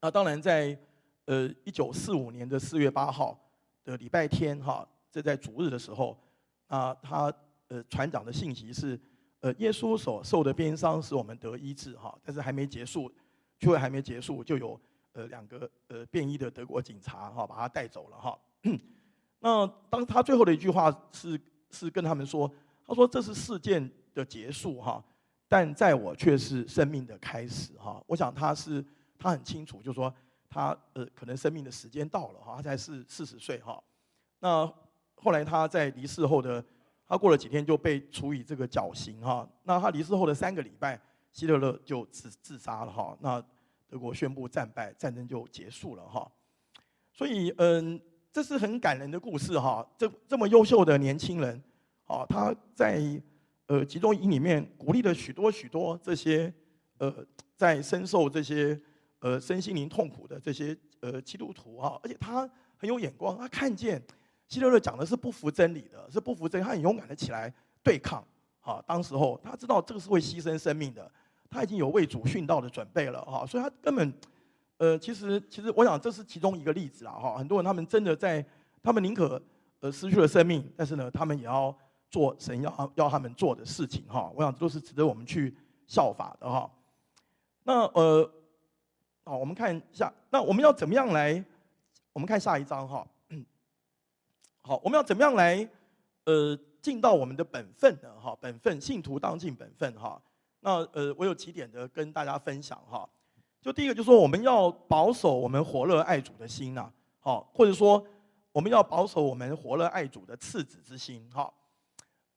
[0.00, 0.76] 那当然在。
[1.28, 3.36] 呃，一九四五年的四月八号
[3.82, 6.14] 的礼拜天，哈，这在主日的时候，
[6.66, 7.32] 啊，他
[7.68, 9.00] 呃船长的信息是，
[9.40, 13.10] 呃，耶稣所受的鞭伤使我们得医治，哈，但是还没结束，
[13.58, 14.78] 聚会还没结束，就有
[15.14, 18.38] 呃两个呃便衣的德国警察，哈，把他带走了，哈。
[19.38, 22.52] 那当他最后的一句话是是跟他们说，
[22.84, 25.02] 他说这是事件的结束，哈，
[25.48, 28.04] 但在我却是生命的开始，哈。
[28.06, 28.84] 我想他是
[29.18, 30.14] 他很清楚，就说。
[30.48, 33.82] 他呃，可能生命的时间到了哈，他才是四十岁哈。
[34.38, 34.64] 那
[35.16, 36.64] 后来他在离世后的，
[37.06, 39.48] 他过了几天就被处以这个绞刑哈。
[39.64, 41.00] 那他离世后的三个礼拜，
[41.32, 43.16] 希特勒就自自杀了哈。
[43.20, 43.42] 那
[43.88, 46.30] 德国宣布战败，战争就结束了哈。
[47.12, 48.00] 所以嗯，
[48.32, 49.86] 这是很感人的故事哈。
[49.98, 51.62] 这这么优秀的年轻人，
[52.04, 53.02] 啊，他在
[53.66, 56.52] 呃集中营里面鼓励了许多许多这些
[56.98, 57.12] 呃
[57.56, 58.80] 在深受这些。
[59.20, 64.00] 呃，身心灵痛苦的这些呃基督徒哈，而且他很有眼光，他看见
[64.48, 68.24] 希特勒讲的是不服真理的，是不服真理，他很勇敢的起来对抗。
[68.60, 71.10] 哈，当时候他知道这个是会牺牲生命的，
[71.48, 74.12] 他已经有为主殉道的准备了哈，所以他根本
[74.78, 77.36] 呃，其实其实我想这是其中一个例子啦哈。
[77.36, 78.44] 很多人他们真的在，
[78.82, 79.40] 他们宁可
[79.80, 81.76] 呃失去了生命，但是呢，他们也要
[82.10, 84.30] 做神要要他们做的事情哈。
[84.34, 85.56] 我想这都是值得我们去
[85.86, 86.70] 效法的哈。
[87.64, 88.30] 那呃。
[89.28, 91.44] 好，我们看一下，那我们要怎么样来？
[92.12, 93.04] 我们看下一章哈。
[94.66, 95.56] 好，我们要怎么样来？
[96.24, 98.12] 呃，尽到我们的本分呢？
[98.20, 100.20] 哈，本分，信徒当尽本分哈。
[100.58, 103.08] 那呃，我有几点的跟大家分享哈。
[103.62, 108.04] 就第一个，就是说我们要保守我们火热爱主的心呐，好，或者说
[108.50, 111.48] 我们要保守我们火热爱主的赤子之心哈。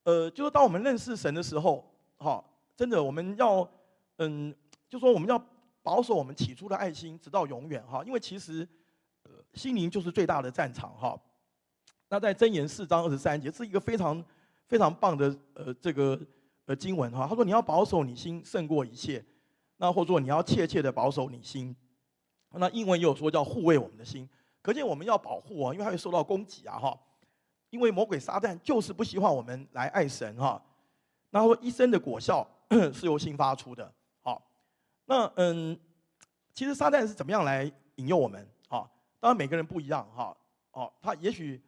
[0.04, 2.44] 呃，就是当我们认识神的时候，哈，
[2.76, 3.68] 真的我们要，
[4.18, 4.54] 嗯，
[4.88, 5.44] 就说我们要。
[5.82, 8.04] 保守我们起初的爱心，直到永远哈。
[8.06, 8.68] 因为其实，
[9.24, 11.20] 呃心灵就是最大的战场哈。
[12.10, 14.24] 那在箴言四章二十三节，是一个非常
[14.68, 16.20] 非常棒的呃这个
[16.66, 17.28] 呃经文哈。
[17.28, 19.24] 他说你要保守你心胜过一切，
[19.78, 21.76] 那或者说你要切切的保守你心。
[22.52, 24.28] 那英文也有说叫护卫我们的心，
[24.62, 27.00] 可见我们要保护啊，因为它会受到攻击啊哈。
[27.70, 30.60] 因为魔鬼撒旦就是不希望我们来爱神哈。
[31.30, 32.48] 那他说一生的果效
[32.92, 33.94] 是由心发出的。
[34.24, 34.42] 好，
[35.06, 35.80] 那嗯，
[36.56, 38.90] 其实撒旦是怎么样来引诱我们啊？
[39.20, 40.36] 当然每个人不一样哈。
[40.72, 41.62] 哦，他也许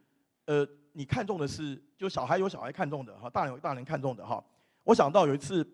[0.46, 4.44] 呃你看重的是，就小孩有小孩看重的哈，大人有大人看重的哈。
[4.84, 5.66] 我想到有一次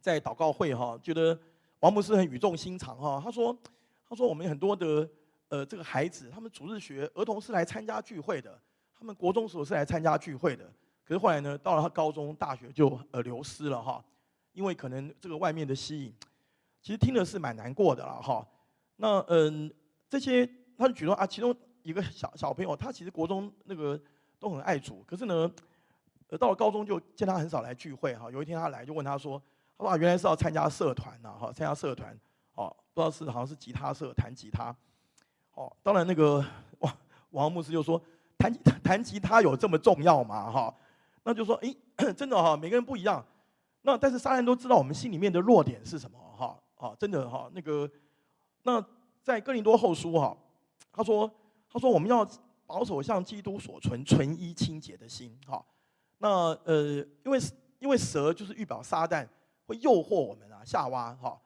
[0.00, 1.38] 在祷告会哈，觉得
[1.80, 3.56] 王牧师很语重心长哈，他说。
[4.08, 5.10] 他说：“我们很多的
[5.48, 8.56] 呃，这个孩子，他们主日学儿童是来参加聚会的，
[8.96, 10.64] 他们国中时候是来参加聚会的。
[11.04, 14.00] 可是后来呢，到了他高中、大学就呃流失了哈，
[14.52, 16.14] 因为可能这个外面的吸引，
[16.80, 18.46] 其实听的是蛮难过的了哈。
[18.94, 19.68] 那嗯，
[20.08, 21.52] 这些他就举说啊，其中
[21.86, 23.98] 一个小小朋友，他其实国中那个
[24.38, 25.50] 都很爱主，可是呢，
[26.28, 28.30] 呃，到了高中就见他很少来聚会哈。
[28.30, 29.40] 有一天他来就问他说：，
[29.78, 32.18] 他说啊，原来是要参加社团呐哈，参加社团。”
[32.56, 34.74] 哦，不知道是好像是吉他社弹吉他，
[35.52, 36.42] 哦，当然那个
[36.78, 36.96] 王
[37.32, 38.00] 王牧师就说
[38.38, 38.50] 弹
[38.82, 40.50] 弹吉他有这么重要吗？
[40.50, 40.74] 哈，
[41.22, 43.22] 那就说哎，真的哈，每个人不一样。
[43.82, 46.18] 那但是撒旦都知道我们心里面的弱点是什么？
[46.34, 47.86] 哈，哦，真的哈，那个
[48.62, 48.82] 那
[49.22, 50.34] 在哥林多后书哈，
[50.90, 51.30] 他说
[51.76, 52.26] 他说我们要
[52.66, 55.38] 保守像基督所存纯一清洁的心。
[55.46, 55.62] 哈，
[56.16, 57.38] 那呃，因为
[57.78, 59.28] 因为蛇就是预表撒旦
[59.66, 61.38] 会诱惑我们啊，夏娃哈。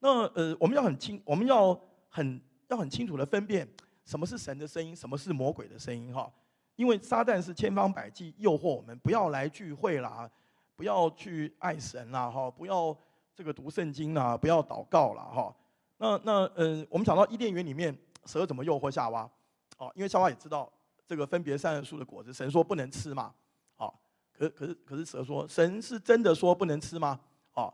[0.00, 3.66] 那呃，我们要很清，我们要很要很清楚的分辨
[4.04, 6.28] 什么是神的声音，什么是魔鬼的声音哈。
[6.74, 10.28] 因为撒旦是千方百计诱惑我们，不要来聚会啦，
[10.74, 12.94] 不要去爱神啦哈，不要
[13.36, 15.54] 这个读圣经啦，不要祷告啦哈。
[15.98, 19.30] 那那呃，我们讲到伊甸园里面，蛇怎么诱惑夏娃？
[19.76, 20.72] 哦，因为夏娃也知道
[21.06, 23.34] 这个分别善恶树的果子，神说不能吃嘛。
[23.76, 23.92] 哦，
[24.32, 27.20] 可可是可是蛇说，神是真的说不能吃吗？
[27.54, 27.72] 哦，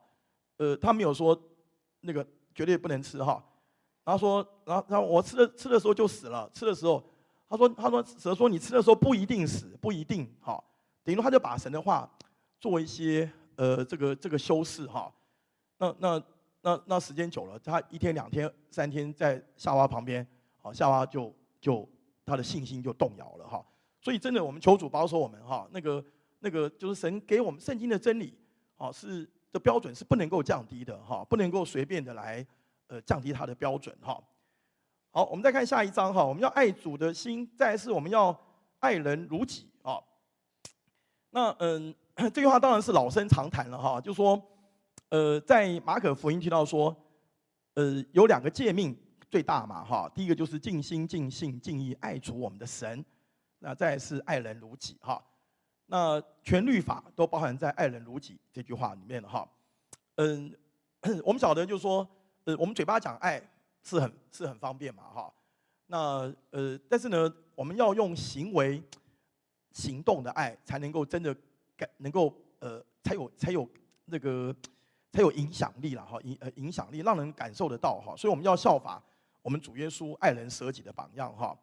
[0.56, 1.40] 呃，他没有说。
[2.04, 3.40] 那个绝对不能吃哈，
[4.02, 7.00] 然后说，然后然后我吃的吃的时候就死了，吃的时候，
[7.48, 10.60] 他说他说蛇说你吃的时候不一定死，不一定哈，
[11.04, 12.12] 等于他就把神的话
[12.58, 15.14] 做一些呃这个这个修饰哈，
[15.78, 16.22] 那那
[16.62, 20.26] 那那时间久了，他一天两天三天在夏娃旁边，
[20.60, 21.32] 好夏娃就
[21.62, 21.88] 就
[22.26, 23.64] 他的信心就动摇了哈，
[24.02, 26.04] 所以真的我们求主保守我们哈，那个
[26.40, 28.36] 那个就是神给我们圣经的真理，
[28.76, 29.26] 啊是。
[29.52, 32.42] 的标准是不能够降低的哈，不能够随便的来
[32.86, 34.18] 呃降低它的标准哈。
[35.10, 38.34] 好，我们再看下一章哈，我们要爱主的心，再是我们要
[38.78, 40.00] 爱人如己啊。
[41.28, 44.42] 那嗯， 这句话当然是老生常谈了哈，就说
[45.10, 46.96] 呃，在马可福音提到说，
[47.74, 48.96] 呃，有两个诫命
[49.32, 53.02] 最大嘛哈，第一个就是尽心尽性尽意爱主我们的神，
[53.60, 55.24] 那再是爱人如己哈。
[55.86, 59.48] 那全律法都包含在“爱人如己”这句话里面了哈。
[60.16, 60.54] 嗯，
[61.24, 62.06] 我们晓得就是说，
[62.44, 63.42] 呃，我们嘴巴讲爱
[63.82, 65.32] 是很是很方便嘛哈。
[65.86, 68.82] 那呃，但是呢，我们要用行为、
[69.70, 71.34] 行动的爱，才能够真的
[71.74, 73.66] 感，能够呃，才有才有
[74.04, 74.54] 那个
[75.10, 76.18] 才有影响力了哈。
[76.20, 78.14] 影呃影响力让人感受得到哈。
[78.14, 79.02] 所以我们要效法
[79.42, 81.58] 我们主耶稣爱人舍己的榜样哈。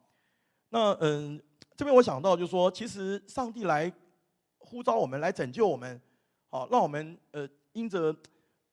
[0.68, 1.42] 那嗯，
[1.76, 3.92] 这边我想到就是说，其实上帝来。
[4.62, 6.00] 呼召我们来拯救我们，
[6.48, 8.14] 好，让我们呃因着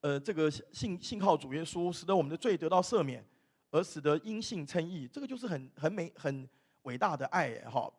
[0.00, 3.24] 呃这个信信靠主耶稣，使得我们的罪得到赦免，
[3.70, 6.48] 而使得因信称义，这个就是很很美很
[6.82, 7.90] 伟大的爱哈。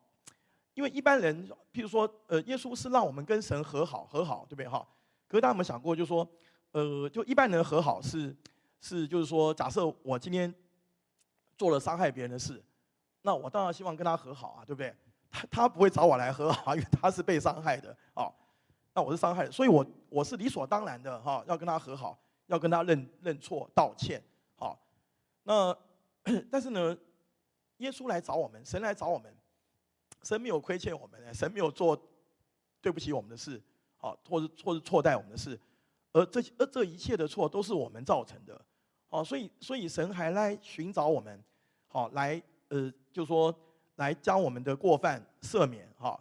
[0.72, 4.86] 因为一般人，譬如说呃耶稣是让我们跟神和好和好，对不对哈？
[5.26, 6.26] 可是大家有没有想过，就是说
[6.70, 8.34] 呃就一般人和好是
[8.80, 10.54] 是就是说，假设我今天
[11.60, 12.58] 做了伤害别人的事，
[13.20, 14.96] 那我当然希望跟他和好啊，对不对？
[15.30, 18.32] 他他不会找我来和好， 因为他是被伤害的哦。
[18.94, 24.22] 那我是伤害的，所以我我是理所当然的哈，要跟他和好，要跟他认认错道歉。
[24.56, 24.74] 好，
[25.42, 25.76] 那
[26.50, 26.96] 但是呢，
[27.76, 29.30] 耶稣来找我们，神来找我们，
[30.22, 31.94] 神没有亏欠我们，神没有做
[32.80, 33.62] 对不起我们的事，
[33.98, 35.60] 好，或是或是错待我们的事，
[36.14, 38.58] 而这而这一切的错都是我们造成的。
[39.10, 41.38] 哦，所以所以神还来寻找我们，
[41.86, 43.54] 好，来呃，就说。
[43.96, 46.18] 来将我们的过犯赦免，哈，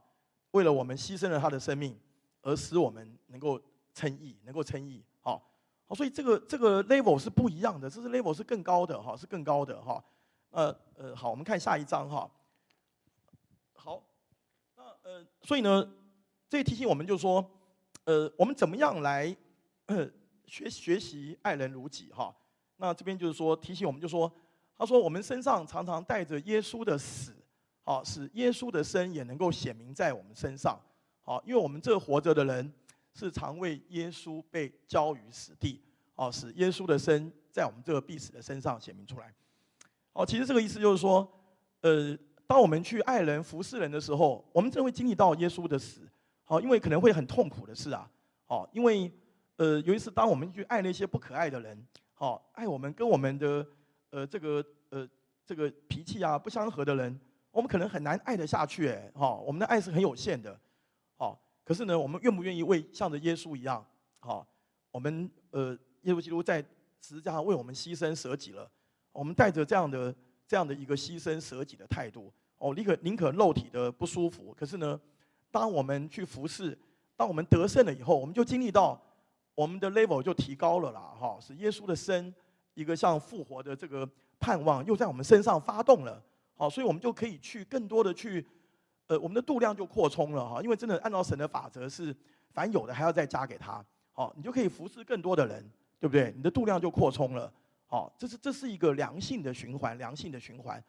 [0.51, 1.97] 为了我们牺牲了他的生命，
[2.41, 3.57] 而使我们能够
[3.93, 5.41] 称义，能够称义，好，
[5.87, 10.03] 好，所以这个这个 level 是不一样的，这是 level 是更高的，哈，是更高的，哈，
[10.49, 12.29] 呃呃，好，我们看下一章，哈，
[13.71, 14.03] 好，
[14.75, 15.89] 那呃，所以呢，
[16.49, 17.49] 这提醒我们就是说，
[18.03, 19.33] 呃，我们怎么样来
[20.45, 22.35] 学学习爱人如己，哈，
[22.81, 24.31] 那这边就是说提醒我们就说，
[24.77, 27.35] 他说我们身上常常带着耶稣的死，
[27.83, 30.79] 好，使耶稣的生也能够显明在我们身上，
[31.21, 32.73] 好，因为我们这活着的人
[33.13, 35.81] 是常为耶稣被交于死地，
[36.15, 39.33] 好，使耶稣的生在我们这个必死的身上显明出来。
[40.13, 41.29] 哦，其实这个意思就是说，
[41.81, 45.99] 呃，当我们去爱人、服侍人的时候，我们真会经历到耶稣的死，
[46.45, 48.09] 好，因为可能会很痛苦的事啊，
[48.45, 49.11] 好，因为。
[49.59, 51.77] 呃，有一次，当我们去爱那些不可爱的人，
[52.21, 53.65] 好，爱我们跟我们的
[54.09, 55.07] 呃这个呃
[55.45, 57.17] 这个脾气啊不相合的人，
[57.49, 60.59] 我们可能很难爱得下去，哎，哈，我们的爱是很有限的，
[61.15, 63.85] 好，可是呢，我们愿不愿意为像着耶稣一样，
[64.19, 64.45] 好，
[64.91, 66.61] 我们呃耶稣基督在
[66.99, 68.69] 十字架上为我们牺牲舍己了，
[69.13, 70.13] 我们带着这样的
[70.45, 74.99] 这样的一个牺牲舍己的态度，哦，宁可宁可肉体的不舒服，可是呢，
[75.51, 76.77] 当我们去服侍，
[77.15, 79.01] 当我们得胜了以后，我们就经历到。
[79.55, 82.33] 我们的 level 就提高了啦，哈，是耶稣的生，
[82.75, 84.09] 一个像复活的这个
[84.39, 86.23] 盼望，又在我们身上发动了，
[86.55, 88.45] 好，所以我们就可以去更多的去，
[89.07, 92.15] 呃，我们的度量就扩充了哈，因为真的按照神的法则是，
[92.51, 93.83] 凡有的还要再加给他，
[94.13, 96.33] 好，你就可以服侍更多的人，对不对？
[96.37, 97.51] 你的度量就扩充了，
[97.85, 100.81] 好，这是这是一个良性的循环，良性的循环，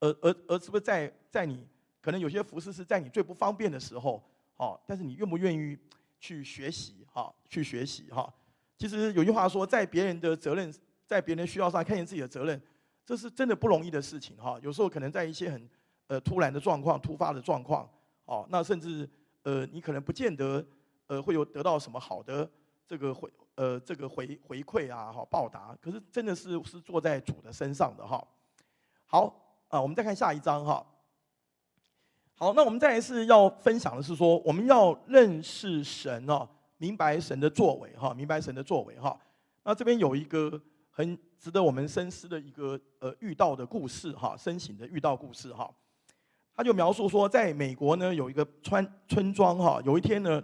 [0.00, 1.64] 而而而是不是在在你
[2.00, 4.20] 可能有些服侍是在你最不方便的时候，
[4.56, 5.78] 好，但是你愿不愿意？
[6.22, 8.32] 去学习哈，去学习哈。
[8.78, 10.72] 其实有句话说，在别人的责任，
[11.06, 12.60] 在别人需要上看见自己的责任，
[13.04, 14.58] 这是真的不容易的事情哈。
[14.62, 15.68] 有时候可能在一些很
[16.06, 17.88] 呃突然的状况、突发的状况，
[18.24, 19.08] 哦，那甚至
[19.42, 20.64] 呃你可能不见得
[21.08, 22.48] 呃会有得到什么好的
[22.86, 25.76] 这个回呃这个回回馈啊哈报答。
[25.80, 28.26] 可是真的是是坐在主的身上的哈。
[29.04, 29.34] 好
[29.68, 30.86] 啊，我们再看下一章哈。
[32.36, 36.48] 好，那我们再一次要分享的是说，我们要认识神哦，
[36.80, 39.14] 明白神的作为哈，明白神的作为哈。
[39.62, 45.70] 那这边有一个很值得我们深思的一个呃遇到的故事哈，深省的遇到故事哈。
[46.54, 50.42] 他就描述说，在美国呢有一个村村庄哈，有一天呢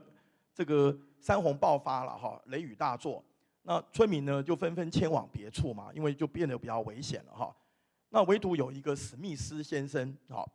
[0.54, 3.24] 这个山洪爆发了哈，雷雨大作，
[3.62, 7.56] 那村民呢就纷纷迁往别处嘛，因为就变得比较危险了哈。
[8.10, 10.46] 那唯独有一个史密斯先生哈。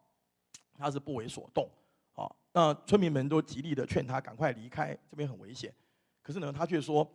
[0.78, 1.70] 他是不为所动，
[2.14, 5.74] 好，那村民们都极力的劝他赶快离开，这边很危险。
[6.22, 7.08] 可是呢，他却说：“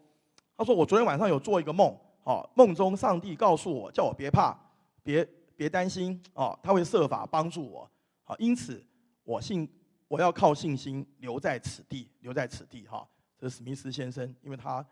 [0.56, 4.56] 他说我昨天晚上有做一个梦，好，梦中上帝告诉我，叫我别怕，
[5.02, 7.88] 别别担心，哦，他会设法帮助我，
[8.24, 8.82] 好，因此
[9.22, 9.68] 我信，
[10.08, 13.06] 我要靠信心留在此地，留在此地，哈。
[13.38, 14.84] 这是史密斯先生，因为他，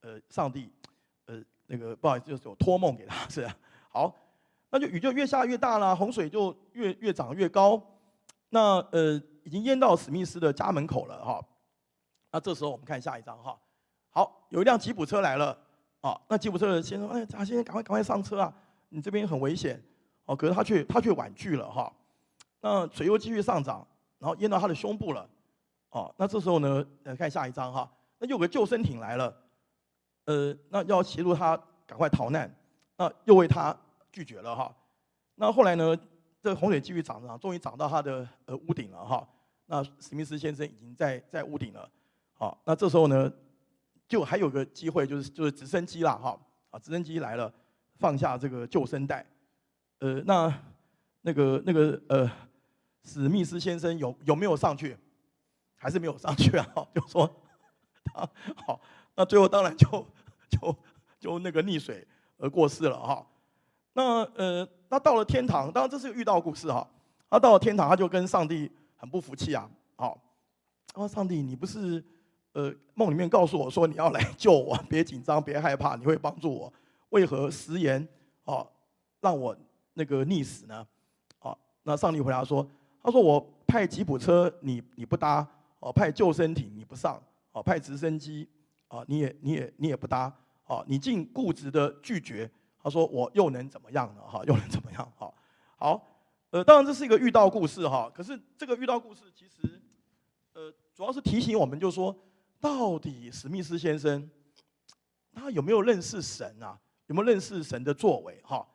[0.00, 0.72] 呃，上帝，
[1.26, 3.46] 呃，那个不好意思，就是有托梦给他，是
[3.90, 4.12] 好，
[4.70, 7.80] 那就雨就越下越大了，洪水就越越涨越高。”
[8.50, 11.40] 那呃，已经淹到史密斯的家门口了哈。
[12.32, 13.58] 那这时候我们看下一张哈。
[14.10, 15.56] 好，有一辆吉普车来了
[16.00, 16.20] 啊。
[16.28, 18.52] 那吉普车的先生，哎，贾先生，赶快赶快上车啊！
[18.88, 19.80] 你这边很危险。
[20.24, 21.92] 哦，可是他却他却婉拒了哈。
[22.60, 23.86] 那水又继续上涨，
[24.18, 25.28] 然后淹到他的胸部了。
[25.90, 27.90] 哦，那这时候呢，呃，看下一张哈。
[28.18, 29.34] 那有个救生艇来了，
[30.24, 32.52] 呃，那要协助他赶快逃难，
[32.96, 33.76] 那又为他
[34.10, 34.74] 拒绝了哈。
[35.36, 35.96] 那后来呢？
[36.42, 39.28] 这洪水继续涨涨，终于涨到他的呃屋顶了哈。
[39.66, 41.88] 那史密斯先生已经在在屋顶了，
[42.32, 43.32] 好，那这时候呢，
[44.08, 46.38] 就还有个机会，就是就是直升机啦哈，
[46.70, 47.52] 啊，直升机来了，
[47.98, 49.24] 放下这个救生带，
[50.00, 50.52] 呃，那
[51.20, 52.30] 那个那个呃，
[53.04, 54.96] 史密斯先生有有没有上去？
[55.76, 56.66] 还是没有上去啊？
[56.94, 57.26] 就说
[58.04, 58.28] 他
[58.66, 58.80] 好，
[59.14, 60.06] 那最后当然就
[60.50, 60.76] 就
[61.18, 63.26] 就那个溺水而过世了哈。
[63.92, 64.68] 那呃。
[64.90, 66.84] 他到了天堂，当然这是个遇到故事哈。
[67.30, 69.70] 他到了天堂，他就跟上帝很不服气啊。
[69.94, 70.20] 好，
[70.92, 72.04] 他说：“上帝，你不是
[72.54, 76.72] 呃梦里面告诉我说你要来救我，别紧张，别害怕，你会帮助我，
[77.10, 78.04] 为何食言
[78.42, 78.66] 啊
[79.20, 79.56] 让我
[79.94, 80.84] 那个溺死呢？”
[81.38, 82.68] 好，那上帝回答说
[83.00, 85.46] ：“他说我派吉普车你你不搭，
[85.78, 88.48] 哦派救生艇你不上，哦派直升机
[88.88, 90.36] 啊你也你也你也不搭，
[90.66, 92.50] 哦你竟固执的拒绝。”
[92.82, 94.22] 他说：“我又能怎么样呢？
[94.22, 95.12] 哈， 又能怎么样？
[95.16, 95.32] 哈，
[95.76, 96.02] 好，
[96.50, 98.10] 呃，当然这是一个遇到故事哈。
[98.14, 99.80] 可是这个遇到故事其实，
[100.54, 102.16] 呃，主要是提醒我们，就是说，
[102.58, 104.30] 到底史密斯先生
[105.34, 106.78] 他有没有认识神啊？
[107.06, 108.40] 有没有认识神的作为？
[108.42, 108.66] 哈，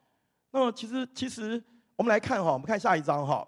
[0.52, 1.62] 那么其实其实
[1.96, 3.48] 我们来看哈，我们看下一章哈。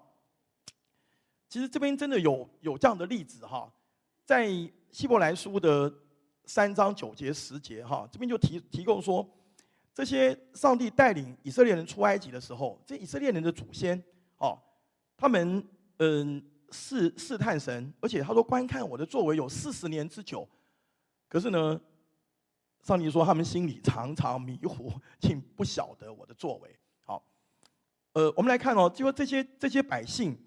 [1.48, 3.72] 其实这边真的有有这样的例子哈，
[4.24, 4.48] 在
[4.90, 5.92] 希伯来书的
[6.46, 9.24] 三章九节十节哈，这边就提提供说。
[9.98, 14.00] 这些上帝带领以色列人出埃及的时候，这以色列人的祖先
[14.36, 14.56] 哦，
[15.16, 16.40] 他们嗯
[16.70, 20.48] 试试探神，而且他说观看我的作为有四十年之久。
[21.28, 21.80] 可是呢，
[22.84, 24.88] 上帝说他们心里常常迷糊，
[25.18, 26.78] 竟不晓得我的作为。
[27.00, 27.20] 好，
[28.12, 30.38] 呃，我们来看哦，就说这些这些百姓，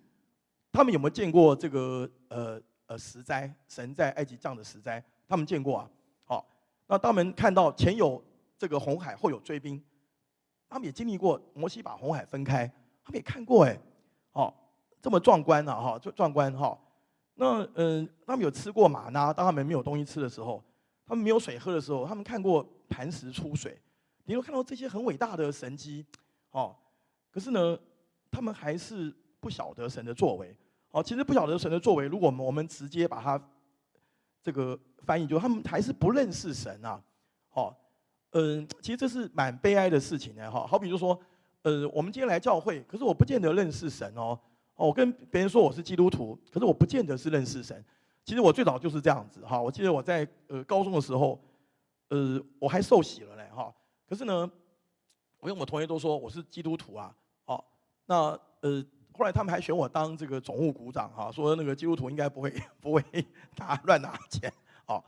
[0.71, 3.53] 他们有没有见过这个呃呃十灾？
[3.67, 5.91] 神在埃及降的十灾，他们见过啊。
[6.23, 6.49] 好，
[6.87, 8.23] 那当他们看到前有
[8.61, 9.83] 这个红海，后有追兵，
[10.69, 12.71] 他们也经历过摩西把红海分开，
[13.03, 13.75] 他们也看过哎，
[14.33, 14.53] 哦，
[15.01, 16.79] 这么壮观啊哈，就壮观哈。
[17.33, 20.63] 那嗯、他们有吃过玛纳，当他们没有东西吃的时候，
[21.07, 23.81] 他们没有水喝的时候，他们看过磐石出水，
[24.25, 26.05] 你有看到这些很伟大的神迹，
[26.51, 26.75] 哦。
[27.31, 27.75] 可是呢，
[28.29, 30.55] 他们还是不晓得神的作为。
[30.91, 33.43] 哦，其实不晓得神的作为，如果我们我们直接把它
[34.43, 37.01] 这个翻译，就他们还是不认识神啊。
[37.49, 37.75] 好，
[38.31, 40.49] 嗯，其实这是蛮悲哀的事情呢。
[40.49, 41.19] 哈，好比如说，
[41.63, 44.37] 呃，我们今天来教会，可是我不见得认识神哦。
[44.75, 47.83] 我跟别人说我是基督徒，可是我不见得是认识神。
[48.23, 49.61] 其实我最早就是这样子哈。
[49.61, 51.39] 我记得我在呃高中的时候，
[52.09, 53.73] 呃，我还受洗了嘞哈。
[54.07, 54.49] 可是呢，
[55.39, 57.13] 我跟我同学都说我是基督徒啊。
[58.07, 63.03] 那呃，后来他们还选我当这个总务股长哈，说那个基督徒应该不会 不会
[63.57, 64.51] 拿乱拿钱，
[64.87, 65.01] 哦。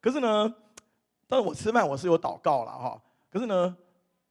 [0.00, 0.52] 可是呢，
[1.30, 3.00] 当然我吃饭我是有祷告了哈。
[3.30, 3.76] 可是呢，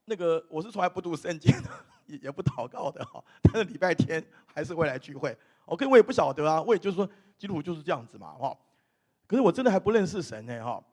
[0.04, 1.70] 那个我是从来不读圣经的，
[2.08, 3.24] 也也不祷告的哈。
[3.41, 5.36] 但是礼拜天还是会来聚会。
[5.68, 8.54] OK，我也不晓得啊，我也就是说基督徒就是这样子嘛哈。
[9.26, 10.84] 可是我真的还不认识神呢哈。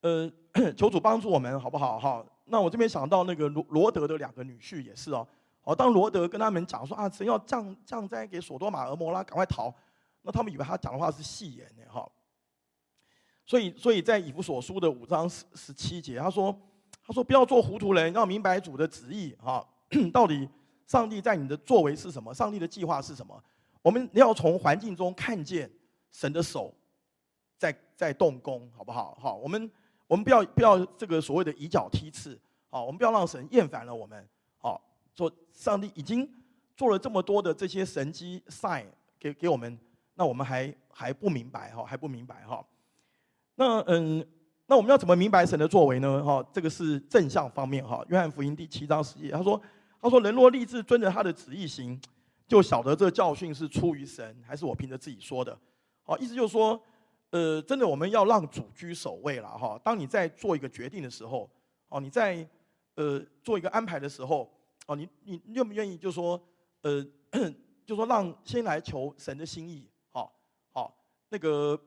[0.00, 0.28] 呃，
[0.76, 2.26] 求主帮助我们好不好哈？
[2.46, 5.24] 那我这边想到那个罗罗德的两个女婿也是哦。
[5.62, 9.72] 哦，当罗德跟他们讲说啊，神要降降灾给所多玛、蛾摩拉，赶快逃。
[10.22, 12.10] 那他们以为他讲的话是戏言呢，哈。
[13.50, 16.56] 所以，所以在以弗所书的五章十十七节，他说，
[17.04, 19.66] 他说不要做糊涂人，要明白主的旨意，哈。
[20.14, 20.48] 到底
[20.86, 22.32] 上帝在你的作为是什么？
[22.32, 23.42] 上帝的计划是什么？
[23.82, 25.68] 我们要从环境中看见
[26.12, 26.72] 神的手
[27.58, 29.18] 在在动工，好不好？
[29.20, 29.68] 好，我们
[30.06, 34.28] 我们不要不要这个所谓的以脚踢刺，好，我们不要让神厌烦了我们，
[34.58, 34.80] 好。
[35.12, 36.32] 说上帝已经
[36.76, 38.86] 做了这么多的这些神迹 sign
[39.18, 39.76] 给给我们，
[40.14, 42.64] 那我们还还不明白哈，还不明白哈。
[43.60, 44.26] 那嗯，
[44.64, 46.24] 那我们要怎么明白神的作为呢？
[46.24, 48.02] 哈，这个是正向方面哈。
[48.08, 49.60] 约翰福音第七章十节，他说
[50.00, 52.00] ：“他说人若立志遵着他的旨意行，
[52.48, 55.54] 就晓得这教训是出于神，还是我凭着自己说的。”
[56.04, 56.82] 好，意思就是说，
[57.32, 59.78] 呃，真的我们要让主居首位了哈。
[59.84, 61.46] 当你在做一个决定的时候，
[61.90, 62.48] 哦，你在
[62.94, 64.50] 呃做一个安排的时候。
[64.86, 66.42] 哦，你你愿不愿意就说，
[66.80, 67.06] 呃，
[67.84, 70.32] 就说让先来求神的心意，好，
[70.72, 70.96] 好，
[71.28, 71.78] 那个，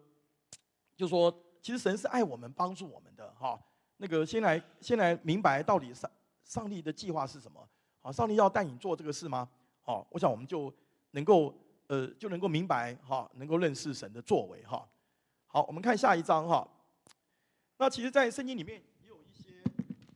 [0.95, 1.33] 就说
[1.63, 3.57] 其实神是爱我们、帮助我们的，哈，
[3.97, 6.11] 那个先来先来明白到底上
[6.43, 7.65] 上帝的计划是什么，
[8.01, 9.49] 好，上帝要带你做这个事吗？
[9.81, 10.71] 好，我想我们就
[11.11, 11.57] 能够
[11.87, 14.85] 呃就能够明白，哈，能够认识神的作为，哈，
[15.47, 16.67] 好，我们看下一章，哈，
[17.77, 19.63] 那其实，在圣经里面也有一些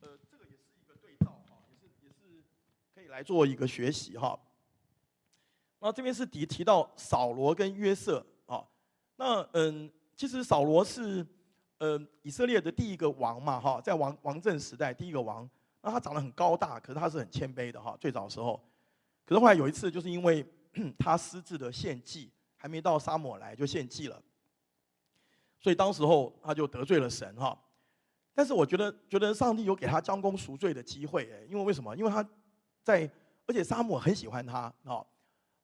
[0.02, 2.44] 呃，这个也是一个对照哈，也是也是
[2.94, 3.08] 可以。
[3.08, 4.38] 来做一个学习哈。
[5.80, 8.62] 那这边是提提到扫罗跟约瑟啊。
[9.16, 11.26] 那嗯，其实扫罗是
[11.78, 15.48] 呃以色列的第一个王嘛哈，在王王政时代第一个王。
[15.80, 17.96] 那他长得很高大，可是他是很谦卑的哈。
[18.00, 18.60] 最早的时候，
[19.24, 20.44] 可是后来有一次，就是因为
[20.98, 24.20] 他私自的献祭，还没到沙漠来就献祭了，
[25.60, 27.56] 所以当时候他就得罪了神哈。
[28.34, 31.96] 但是我觉得，觉得上帝有给他将功赎罪的机会哎，因为为什么？
[31.96, 32.28] 因为他。
[32.84, 33.10] 在，
[33.46, 35.04] 而且沙漠很喜欢他啊。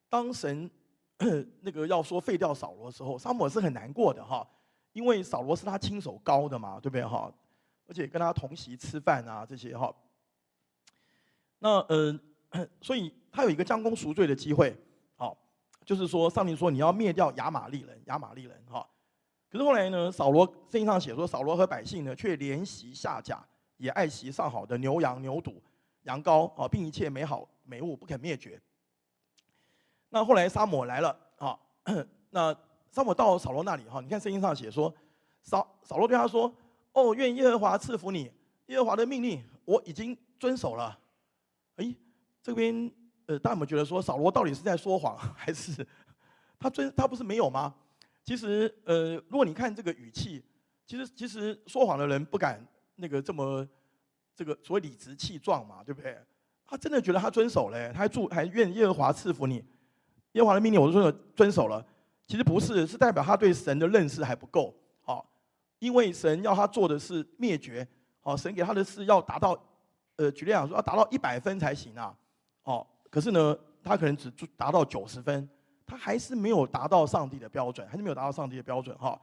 [0.09, 0.69] 当神
[1.61, 4.47] 那个要说废掉扫罗的时候，沙漠是很难过的哈，
[4.95, 7.29] 因为扫罗是他亲手高的嘛，对不对哈？
[7.85, 9.93] 而且跟他同席吃饭啊这些哈。
[11.59, 12.17] 那嗯，
[12.79, 14.73] 所以他有一个将功赎罪的机会，
[15.17, 15.37] 好，
[15.83, 18.87] 就是说上帝说你要灭掉亚玛力人，亚玛力人哈。
[19.49, 25.55] 可是后来呢，扫罗圣经上写说，扫罗和百姓呢却怜惜下甲，也爱惜上好的牛羊牛犊。
[26.03, 28.61] 羊羔啊，并一切美好美物不肯灭绝。
[30.07, 31.59] 那后来撒母来了啊，
[32.31, 32.55] 那
[32.95, 34.91] 当我到扫罗那里哈，你看圣经上写说，
[35.43, 36.51] 扫扫罗对他说
[36.93, 38.31] ：“哦，愿耶和华赐福你，
[38.67, 40.97] 耶和华的命令我已经遵守了。”
[41.77, 41.93] 哎，
[42.41, 42.91] 这边
[43.27, 45.85] 呃，大家有没有觉得说扫罗到底是在说谎， 还是
[46.57, 47.75] 他遵他不是没有吗？
[48.23, 50.43] 其实呃，如果你看这个语气，
[50.87, 52.65] 其实其实说谎的人不敢
[52.95, 53.67] 那个这么。
[54.37, 56.17] 这个所谓理直气壮嘛，对不对？
[56.65, 59.63] 他真的觉得他遵守了，他还祝还愿耶和华赐福你，
[60.33, 61.81] 耶和华的命令我都遵遵守了。
[62.27, 64.75] 其实不是，是代表他对神的认识还不够。
[65.01, 65.29] 好，
[65.79, 67.87] 因为神要他做的是灭绝，
[68.19, 69.55] 好，神给他的是要达到，
[70.15, 72.15] 呃，举例来说要达到一百分才行啊。
[72.63, 75.47] 好，可是呢，他可能只达到九十分，
[75.85, 79.19] 他还是没有达到上帝的标准，还是没有达到上帝的标准哈。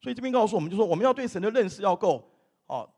[0.00, 2.26] 所以这边告诉我们，就说我们要对神的认识要够，
[2.66, 2.90] 好。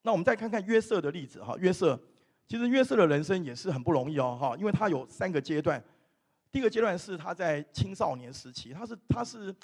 [0.00, 2.00] 那我们再看看约瑟的例子哈，约瑟
[2.46, 5.82] 其实约瑟的人生也是很不容易哦，哈，因为他有三个阶段。
[6.50, 9.54] 第一个阶段是他在青少年时期，他是他是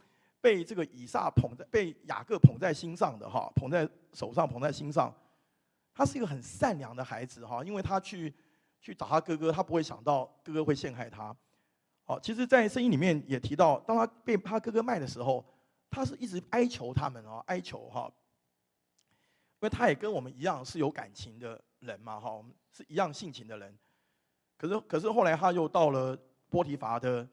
[0.40, 5.12] 被这个以撒捧在，被雅各捧在心上的哈，捧在手上，捧在心上。
[5.94, 8.34] 他是一个很善良的孩子哈，因为他去
[8.80, 11.34] 去找他哥哥，他不会想到哥哥会陷害他。
[12.04, 15.42] 好，其实，在圣经里面也提到，当他被他哥哥卖的时候，
[15.88, 18.12] 他是一直哀求他们哦，哀求哈，
[19.60, 23.74] 因为他也跟我们一样是有感情的人嘛哈，我们是一样性情的人。
[24.58, 26.18] 可是，可是后来他又到了。
[26.54, 27.28] 波提乏的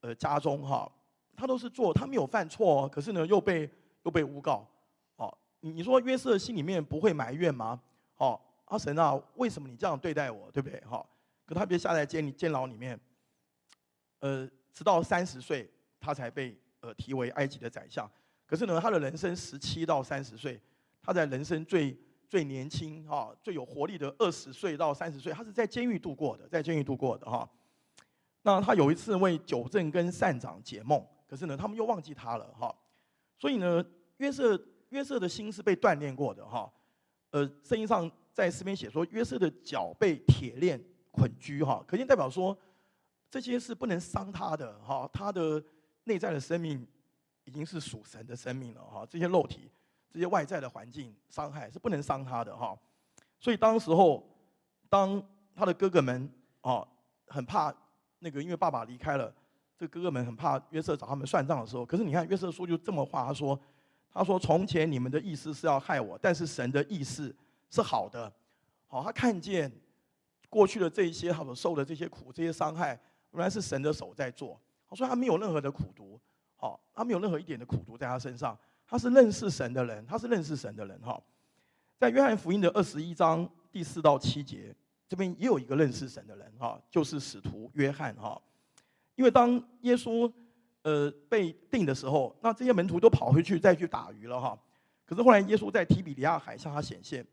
[0.00, 0.90] 呃家中哈，
[1.36, 3.70] 他都是做，他没有犯错，可是呢又被
[4.02, 4.68] 又被诬告，
[5.14, 7.80] 哦，你你说约瑟心里面不会埋怨吗？
[8.16, 10.80] 哦，阿神啊，为什么你这样对待我，对不对？
[10.80, 11.06] 哈，
[11.46, 12.98] 可他别下在监监牢里面，
[14.18, 15.70] 呃，直到三十岁
[16.00, 18.10] 他才被呃提为埃及的宰相，
[18.44, 20.60] 可是呢他的人生十七到三十岁，
[21.00, 21.96] 他在人生最
[22.28, 27.48] 最年轻哈最有活力的二十岁到三十岁，他是在监狱度过的，在监狱度过的哈。
[28.46, 32.72] 那他有一次为九正跟善长解梦，可是呢，他们又忘记他了哈。
[33.38, 33.82] 所以呢，
[34.18, 36.70] 约瑟约瑟的心是被锻炼过的哈。
[37.30, 40.78] 呃，圣经上在诗篇写说，约瑟的脚被铁链
[41.10, 42.54] 捆拘哈，可见代表说
[43.30, 45.08] 这些是不能伤他的哈。
[45.10, 45.64] 他的
[46.04, 46.86] 内在的生命
[47.44, 49.06] 已经是属神的生命了哈。
[49.08, 49.70] 这些肉体、
[50.10, 52.78] 这些外在的环境伤害是不能伤他的哈。
[53.40, 54.22] 所以当时候，
[54.90, 55.26] 当
[55.56, 56.30] 他的哥哥们
[56.60, 56.86] 啊
[57.28, 57.74] 很怕。
[58.24, 59.30] 那个因为爸爸离开了，
[59.76, 61.84] 这哥哥们很怕约瑟找他们算账的时候。
[61.84, 63.60] 可是你看约瑟说就这么话，他说
[64.10, 67.36] ：“他说从前你们的意思是要害我，但是神的意思
[67.68, 68.32] 是好的。
[68.86, 69.70] 好，他看见
[70.48, 72.98] 过去的这一些他所受的这些苦、这些伤害，
[73.32, 74.58] 原来是神的手在做。
[74.96, 76.18] 所以他没有任何的苦毒，
[76.56, 78.58] 好，他没有任何一点的苦毒在他身上。
[78.86, 80.98] 他是认识神的人，他是认识神的人。
[81.02, 81.22] 哈，
[81.98, 84.74] 在约翰福音的二十一章第四到七节。”
[85.06, 88.40] 这边也有一个认识神的人哈，就是使徒约翰哈。
[89.14, 89.52] 因为当
[89.82, 90.32] 耶稣
[90.82, 94.58] 呃被定的时候，那这些门徒都跑回去再去打鱼了哈。
[95.04, 97.24] 可是后来耶稣在提比利亚海向他显现，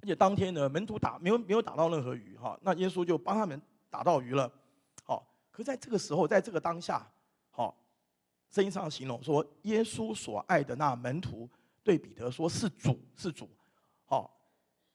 [0.00, 4.48] 而且当天呢门徒打没有没有打到任何鱼哈，那耶稣就帮他们打到鱼了。
[5.04, 7.10] 好，可是在这个时候，在这个当下，
[7.50, 7.74] 好，
[8.50, 11.48] 圣经上形容说耶稣所爱的那门徒
[11.82, 13.48] 对彼得说是主是主，
[14.04, 14.35] 好。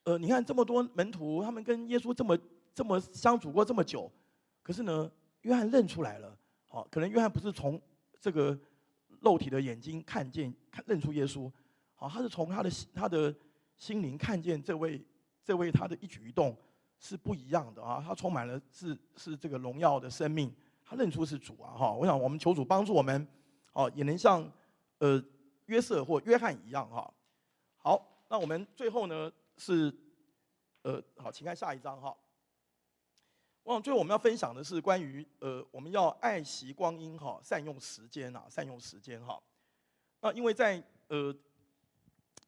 [0.04, 2.38] 呃，你看这么多门徒，他们跟耶稣这么
[2.74, 4.12] 这么相处过这么久，
[4.64, 6.36] 可是呢，约翰认出来了，
[6.68, 7.80] 好，可能约翰不是从
[8.20, 8.58] 这个
[9.20, 11.52] 肉体的眼睛看见看认出耶稣，
[11.96, 13.34] 好，他是从他的他的
[13.78, 15.00] 心灵看见这位
[15.44, 16.58] 这位他的一举一动
[16.98, 20.52] 是不一样的啊，他充满了是是这个荣耀的生命，
[20.84, 23.28] 他认出是主啊，哈，我想我们求主帮助我们，
[23.74, 24.52] 哦，也能像
[24.98, 25.24] 呃
[25.68, 27.14] 约瑟或约翰一样哈，
[27.78, 29.32] 好，那我们最后呢？
[29.64, 29.94] 是，
[30.82, 32.18] 呃，好，请看下一张哈。
[33.62, 39.40] 我想最后我们要分享的是关于呃，我们要爱惜光阴哈，善用时间啊，善用时间哈。
[40.20, 41.32] 那因为在呃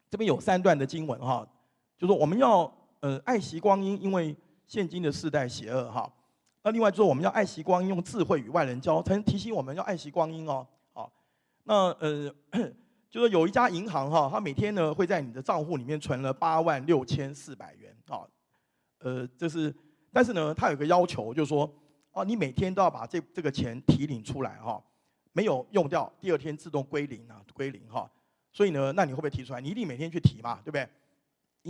[0.09, 1.47] 这边有三段的经文哈，
[1.99, 2.61] 就说我们要
[3.01, 4.35] 呃爱惜光阴，因为
[4.65, 6.11] 现今的世代邪恶哈。
[6.63, 10.67] 那另外就说我们要爱惜光阴，用智慧与外人交，才能提醒我们要爱惜光阴哦。
[10.93, 11.13] 好，
[11.61, 12.35] 那呃。
[13.13, 18.25] 就是有一家银行哈，它每天呢会在你的账户里面存了八万六千四百元啊，
[18.97, 19.71] 呃，这是，
[20.11, 21.71] 但是呢，它有个要求，就是说，
[22.11, 24.83] 啊，你每天都要把这这个钱提领出来哈，
[25.31, 28.09] 没有用掉，第二天自动归零啊，归零哈。
[28.51, 29.61] 所以呢，那你会不会提出来？
[29.61, 30.89] 你一定每天去提嘛，对不对？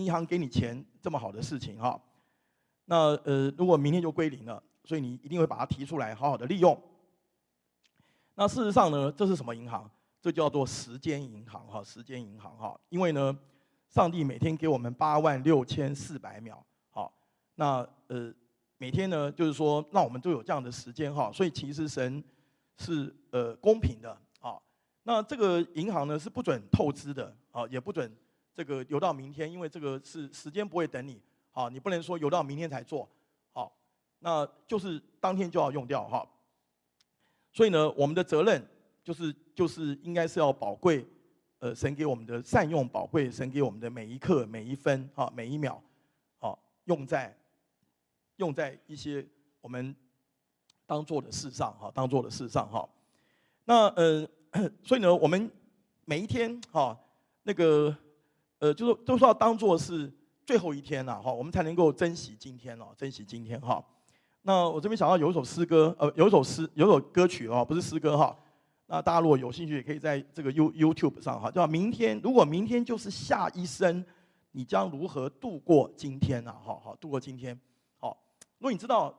[0.01, 2.01] 银行给你钱这么好的事情哈，
[2.85, 6.81] 那呃，如果明天就归零了，所以你一定会把它提出来，好好的利用。
[8.33, 9.91] 那事实上呢，这是什么银行？
[10.23, 13.37] 这叫做时间银行哈，时间银行哈，因为呢，
[13.89, 17.13] 上帝每天给我们八万六千四百秒，好，
[17.55, 18.33] 那呃
[18.77, 22.23] 每天呢，就是说让我们都有这样的时间哈，所以其实神
[22.77, 24.57] 是呃公平的啊。
[25.03, 28.09] 那这个银行呢是不准透支的啊，也不准
[28.53, 31.21] 这个留到明天，因为这个是时间不会等你，
[31.51, 33.09] 好，你不能说留到明天才做，
[33.51, 33.75] 好，
[34.19, 36.25] 那就是当天就要用掉哈。
[37.51, 38.65] 所以呢，我们的责任。
[39.05, 41.05] 就是就是应该是要宝贵，
[41.59, 45.81] 呃，神给我们的善用宝贵，神给我们的每一刻每一分哈每一秒，
[46.39, 47.35] 好用在
[48.37, 49.25] 用在一些
[49.61, 49.95] 我们
[50.85, 52.87] 当做的事上哈，当做的事上哈。
[53.65, 54.27] 那呃，
[54.83, 55.49] 所以呢，我们
[56.05, 56.99] 每一天哈
[57.43, 57.95] 那个
[58.59, 60.11] 呃，就是都是要当做是
[60.45, 63.83] 最后一天了哈，我们才能够珍惜今天哦，珍惜今天哈。
[64.41, 68.37] 那我这边想到有一首诗歌，呃，有一首诗，有一首歌曲哦，不是诗歌哈。
[68.93, 72.21] 那大家如果有兴趣，也可以在这个 You YouTube 上哈，叫明天。
[72.23, 74.05] 如果明天就是下一生
[74.51, 76.55] 你将如何度过今天呢？
[76.63, 77.59] 好好度过今天。
[77.97, 78.15] 好，
[78.59, 79.11] 如果你知道，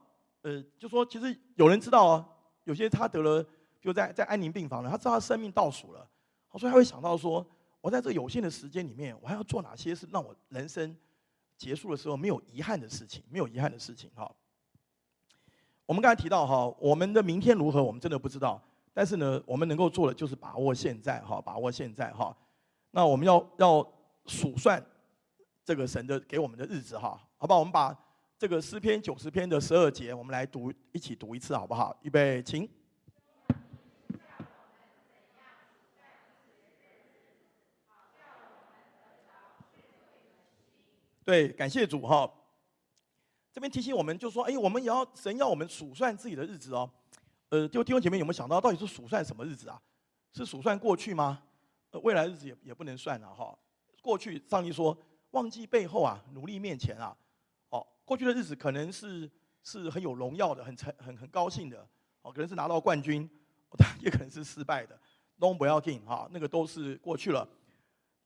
[0.43, 2.25] 呃，就说其实有人知道啊，
[2.63, 3.45] 有些他得了，
[3.81, 6.07] 就在在安宁病房了，他知道他生命倒数了，
[6.53, 7.45] 所以他会想到说，
[7.81, 10.95] 我在这有限的时间里面，我还要做哪些是让我人生
[11.57, 14.09] 结束的时候没有遗憾的事情，没有遗憾的事情。
[14.15, 14.33] 哈，
[15.85, 18.63] 我们刚才提到哈，我们的明天如何，我们真的不知道，
[18.95, 22.35] 但是呢，我们能够做的就是把握现在，哈，把握现在，哈。
[22.91, 23.87] 那我们要要
[24.25, 24.83] 数算。
[25.65, 27.57] 这个神的给我们的日子哈，好不好？
[27.57, 27.91] 我们把
[28.37, 31.97] 这个诗篇九十篇的十二节，我们来读一起读一次好不好？
[32.03, 32.69] 预备，请。
[41.23, 42.31] 对，感谢主哈。
[43.51, 46.87] 这边提醒我们，就说，哎，我们也要神要我们数算自己的日子哦。
[47.55, 49.81] 呃，就弟兄姐妹有没有想到，到底是数算什么日子啊？
[50.33, 51.41] 是数算过去吗？
[51.91, 53.57] 呃，未来日子也也不能算了哈。
[54.01, 54.97] 过去上帝说。
[55.31, 57.13] 忘记背后啊，努力面前啊，
[57.67, 59.29] 哦，过去的日子可能是
[59.63, 61.85] 是很有荣耀的，很成很很高兴的，
[62.21, 63.29] 哦，可能是拿到冠军，
[63.99, 64.97] 也可能是失败的，
[65.37, 67.45] 都不要紧哈，那个都是过去了。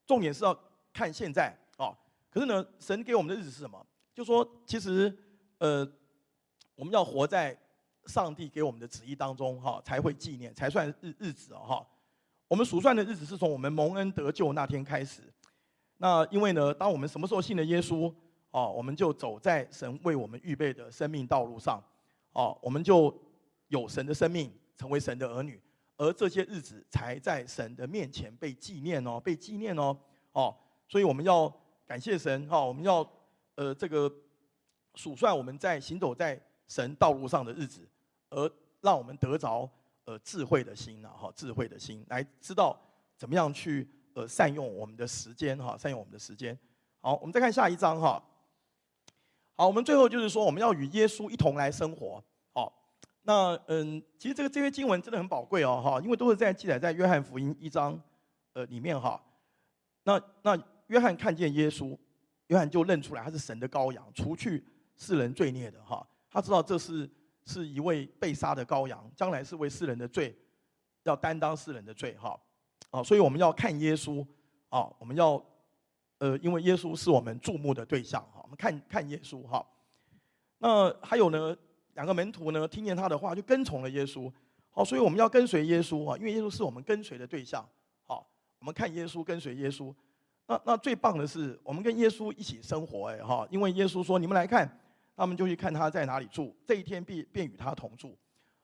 [0.06, 0.56] 重点是要
[0.94, 1.98] 看现在哦。
[2.30, 3.84] 可是呢，神给我们的日子是什么？
[4.14, 5.12] 就说其实
[5.58, 5.80] 呃，
[6.76, 7.60] 我们要活在
[8.10, 11.88] 上帝给我们的旨意当中哈，才会纪念，才算日日子哦哈。
[12.48, 15.22] 我们数算的日子是从我们蒙恩得救那天开始。
[15.98, 18.12] 那因为呢，当我们什么时候信了耶稣，
[18.50, 21.80] 哦，我们就走在神为我们预备的生命道路上，
[22.34, 23.16] 哦，我们就
[23.68, 25.62] 有神的生命，成为神的儿女，
[25.98, 29.96] 而这些日子才在神的面前被纪念哦，被纪念哦，
[30.32, 30.56] 哦，
[30.88, 31.54] 所以我们要
[31.86, 33.08] 感谢神哈，我们要
[33.54, 34.12] 呃这个
[34.96, 37.88] 数算我们在行走在神道路上的日子，
[38.30, 38.52] 而
[38.82, 39.70] 让我们得着
[40.06, 42.80] 呃智慧的心呐，哈，智慧的心来知道
[43.18, 43.88] 怎么样去。
[44.16, 46.58] 呃，善用我们的时间哈，善用我们的时间。
[47.00, 48.22] 好，我们再看下一章哈。
[49.56, 52.22] 好，我们最后就是说，我们要与耶稣一同来生活。
[52.52, 52.74] 好，
[53.22, 57.98] 那嗯，其实这个这些经文真的很宝贵哦哈，因为都是在记载在约翰福音一章
[58.54, 59.22] 呃里面哈。
[60.04, 61.96] 那那约翰看见耶稣，
[62.48, 64.66] 约翰就认出来他是神的羔羊，除去
[64.98, 66.06] 世人罪孽的哈。
[66.32, 67.10] 他知道这是
[67.46, 70.36] 是一位被杀的羔羊，将来是为世人的罪
[71.04, 72.40] 要担当世人的罪哈。
[72.92, 74.26] 啊，所以我们要看耶稣，
[74.70, 75.44] 啊，我们要，
[76.18, 79.66] 呃，因为耶稣是我们注目的对象，哈，我们看看耶稣，哈。
[80.58, 81.56] 那还有呢，
[81.94, 84.32] 两个门徒呢，听见他的话就跟从了耶稣，
[84.72, 87.64] 好，所以我们要跟随耶稣啊，因为耶稣是我们跟随的对象，
[88.06, 88.28] 好，
[88.60, 89.94] 我们看耶稣，跟随耶稣。
[90.48, 94.68] 那那最棒的是，我们跟耶稣一起生活，哎，哈，因为耶稣说，你们来看，
[95.20, 98.18] 他们就去看他在哪里住，这一天必便与他同住。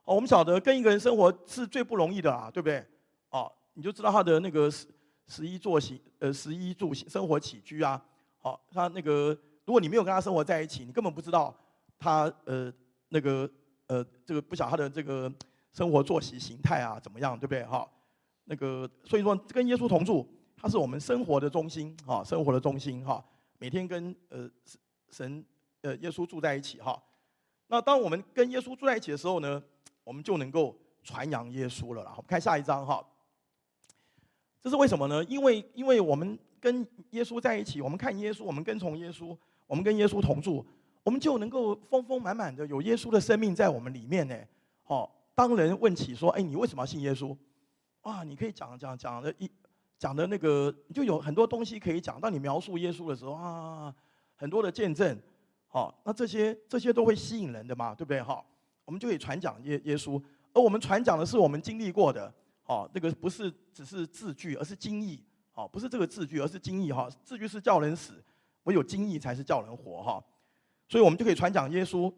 [0.05, 2.85] 哦，我们晓得跟一个人生活是最不容易的啊，对不对？
[3.29, 3.51] 哦。
[3.73, 4.87] 你就知道他的那个食
[5.27, 8.01] 食衣住行，呃，十一住行生活起居啊，
[8.37, 11.53] 好，他那个如果你没有跟他生活在一起，你根本不知道
[11.99, 12.71] 他呃
[13.09, 13.49] 那个
[13.87, 15.29] 呃这个不晓他的这个
[15.73, 17.65] 生活作息形态啊怎么样，对不对？
[17.65, 17.85] 哈，
[18.45, 20.25] 那个所以说跟耶稣同住，
[20.55, 23.21] 他是我们生活的中心，哈，生活的中心，哈，
[23.59, 24.49] 每天跟呃
[25.09, 25.43] 神
[25.85, 26.99] 呃耶稣住在一起，哈。
[27.67, 29.61] 那当我们跟耶稣住在一起的时候呢，
[30.03, 32.13] 我们就能够传扬耶稣了啦。
[32.17, 33.05] 我们看下一章，哈。
[34.61, 35.23] 这是为什么呢？
[35.25, 40.65] 因为因为我们跟耶稣在一起，我们看耶稣，我们跟从耶稣，我们跟耶稣同住，
[41.03, 44.35] 我们就能够丰丰满满的有耶稣的生命在我们里面呢。
[44.83, 47.37] 好，当人问起说：“哎，你为什么要信耶稣？”
[48.01, 49.49] 啊，你可以讲讲讲的一
[49.97, 52.19] 讲的那个，就有很多东西可以讲。
[52.21, 53.93] 当你描述耶稣的时候啊，
[54.35, 55.19] 很多的见证，
[55.75, 58.21] 好，那这些这些都会吸引人的嘛，对不对？
[58.21, 58.41] 哈，
[58.85, 60.17] 我们就可以传讲耶耶稣，
[60.53, 62.33] 而我们传讲的是我们经历过的。
[62.63, 65.21] 哦，那个不是只是字句，而是经义。
[65.53, 66.93] 哦，不是这个字句，而是经义。
[66.93, 68.23] 哈，字句是叫人死，
[68.63, 70.01] 唯有经义才是叫人活。
[70.01, 70.23] 哈，
[70.87, 72.09] 所以我们就可以传讲耶稣，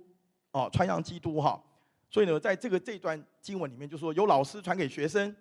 [0.51, 1.41] 哦，传扬基督。
[1.41, 1.59] 哈，
[2.11, 5.35] 所以呢，在这个这段经文里面，就说有老师传给学生，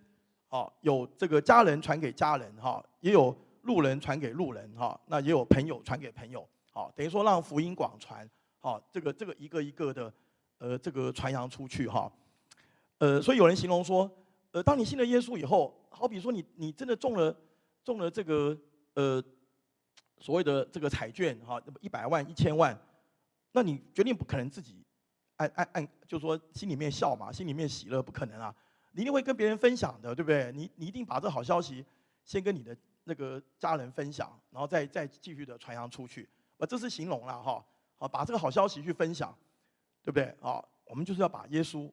[0.49, 8.29] 哦，有这个家人传给家人，哈，也有路人传给路人，哈，那也有朋友传给朋友，好，等于说让福音广传，
[8.61, 10.13] 好，这个这个一个一个的，
[10.59, 12.13] 呃，这个传扬出去，哈，
[12.99, 14.11] 呃，所以有人形容说。
[14.53, 17.37] 呃，当你信了耶稣以后，好比说你你真的中了
[17.85, 18.59] 中了这个
[18.95, 19.23] 呃
[20.19, 22.79] 所谓的这个彩券哈，一百万一千万，
[23.53, 24.83] 那你决定不可能自己
[25.37, 28.55] 按按按，就是说心里面笑嘛，心里面喜乐，不可能啊，
[28.93, 30.51] 你一定会跟别人分享的，对不对？
[30.53, 31.85] 你你一定把这好消息
[32.25, 32.75] 先跟你的
[33.05, 36.27] 那个家人分享，然后再再继续的传扬出去，
[36.59, 37.65] 啊，这是形容了哈，
[37.97, 39.37] 好，把这个好消息去分享，
[40.03, 40.35] 对不对？
[40.41, 41.91] 好，我们就是要把耶稣。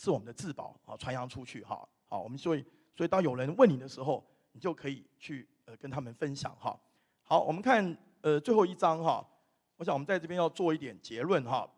[0.00, 1.84] 是我们的至宝啊，传扬出去哈。
[2.06, 6.78] 好，我们所以所以当有人问你的时候，你就可以去呃跟他们分享哈。
[7.24, 9.28] 好，我们看呃最后一章哈，
[9.76, 11.68] 我想我们在这边要做一点结论哈。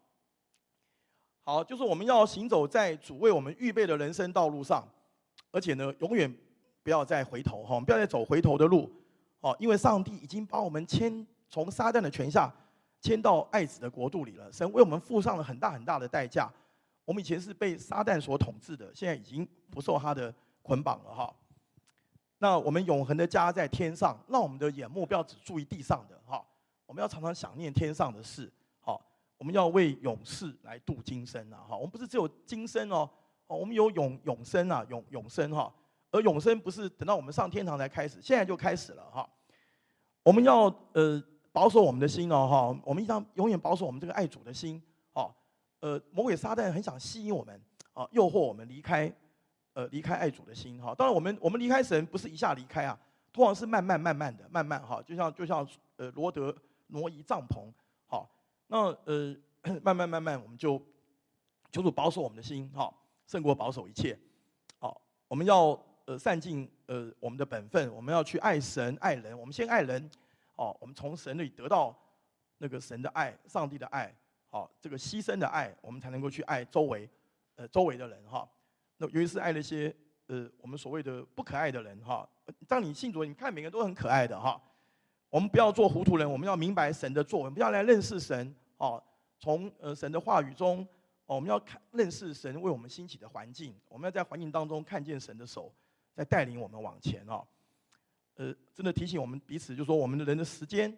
[1.45, 4.87] 好，就是我们要行走在主为我们预备的人生道路上，
[5.51, 6.31] 而且呢，永远
[6.83, 8.93] 不要再回头哈，不要再走回头的路，
[9.41, 12.51] 哦，因为上帝已经把我们牵从撒旦的权下
[13.01, 14.51] 迁到爱子的国度里了。
[14.53, 16.51] 神为我们付上了很大很大的代价，
[17.05, 20.33] 我们以前是被撒旦所统治的，现在已经不受他的
[20.63, 21.35] 捆绑了哈。
[22.39, 26.43] 那我们永恒的家在天上，让我们的眼目不要只注意地上的哈，
[26.87, 28.51] 我们要常常想念天上的事。
[29.39, 31.75] 我们要为永世来度今生呐，哈！
[31.75, 33.09] 我们不是只有今生哦，
[33.47, 35.73] 哦，我们有永永生啊，永永生哈。
[36.11, 39.27] 而永生不是等到我们上天堂才开始，现在就开始了哈。
[40.23, 41.19] 我们要呃
[41.53, 42.81] 保守我们的心哦，哈！
[42.85, 44.81] 我们一定要永远保守我们这个爱主的心，
[45.15, 45.35] 哦，
[45.81, 47.61] 呃，魔鬼撒旦很想吸引我们，
[47.93, 49.13] 啊，诱惑我们离开，
[49.73, 50.95] 呃，离开爱主的心哈。
[50.95, 52.99] 当然，我们我们离开神不是一下离开啊，
[53.33, 56.55] 通常是慢慢慢慢的，慢慢哈，就像就像呃罗德
[56.89, 57.73] 挪移帐篷。
[58.07, 58.29] 好
[58.69, 59.37] 那呃，
[59.83, 60.81] 慢慢慢慢，我们就
[61.73, 62.93] 求主保守我们的心，哈，
[63.27, 64.17] 胜过保守一切。
[64.79, 69.37] 好，我们要呃善尽呃我们的本分，我们要去爱神爱人。
[69.39, 70.11] 我们先爱人，
[70.61, 71.99] 哦，我们从神那里得到
[72.59, 74.15] 那个神的爱，上帝的爱，
[74.51, 77.09] 好，这个牺牲的爱，我们才能够去爱周围
[77.55, 78.47] 呃周围的人，哈。
[78.99, 79.95] 那尤其是爱那些
[80.27, 82.29] 呃我们所谓的不可爱的人，哈。
[82.69, 84.61] 当你信主，你看每个人都很可爱的，哈。
[85.31, 89.03] 我们不要做糊涂人，我们要明白神的作为，不要来认识神哦。
[89.39, 90.87] 从呃神的话语中，
[91.25, 95.73] 我们要看认识神为我们兴起的环境，我们要在环境当中看见神的手
[96.15, 97.47] 在带领我们往前哦。
[98.41, 100.91] 呃，真的提醒我们彼此，就是说我们的人的时间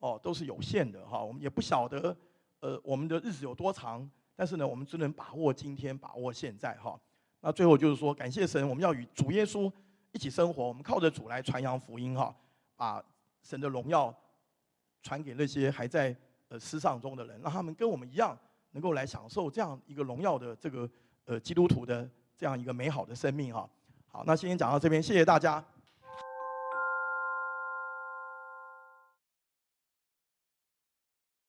[0.00, 2.14] 哦都是有限的哈，我们也不晓得
[2.60, 7.00] 呃我们的日子有多长，但是呢，我们只能把握今天，把握现在哈。
[7.40, 9.72] 那最后就是说，感谢神，我们要与主耶稣
[10.12, 12.36] 一起生活，我们靠着主来传扬福音哈，
[12.76, 13.02] 把。
[13.42, 14.14] 神的荣耀
[15.02, 16.14] 传给那些还在
[16.48, 18.38] 呃失丧中的人，让他们跟我们一样，
[18.72, 20.86] 能够来享受这样一个荣耀的这个
[21.24, 23.66] 呃基督徒的这样一个美好的生命哈。
[24.08, 25.64] 好，那今天讲到这边，谢谢大家。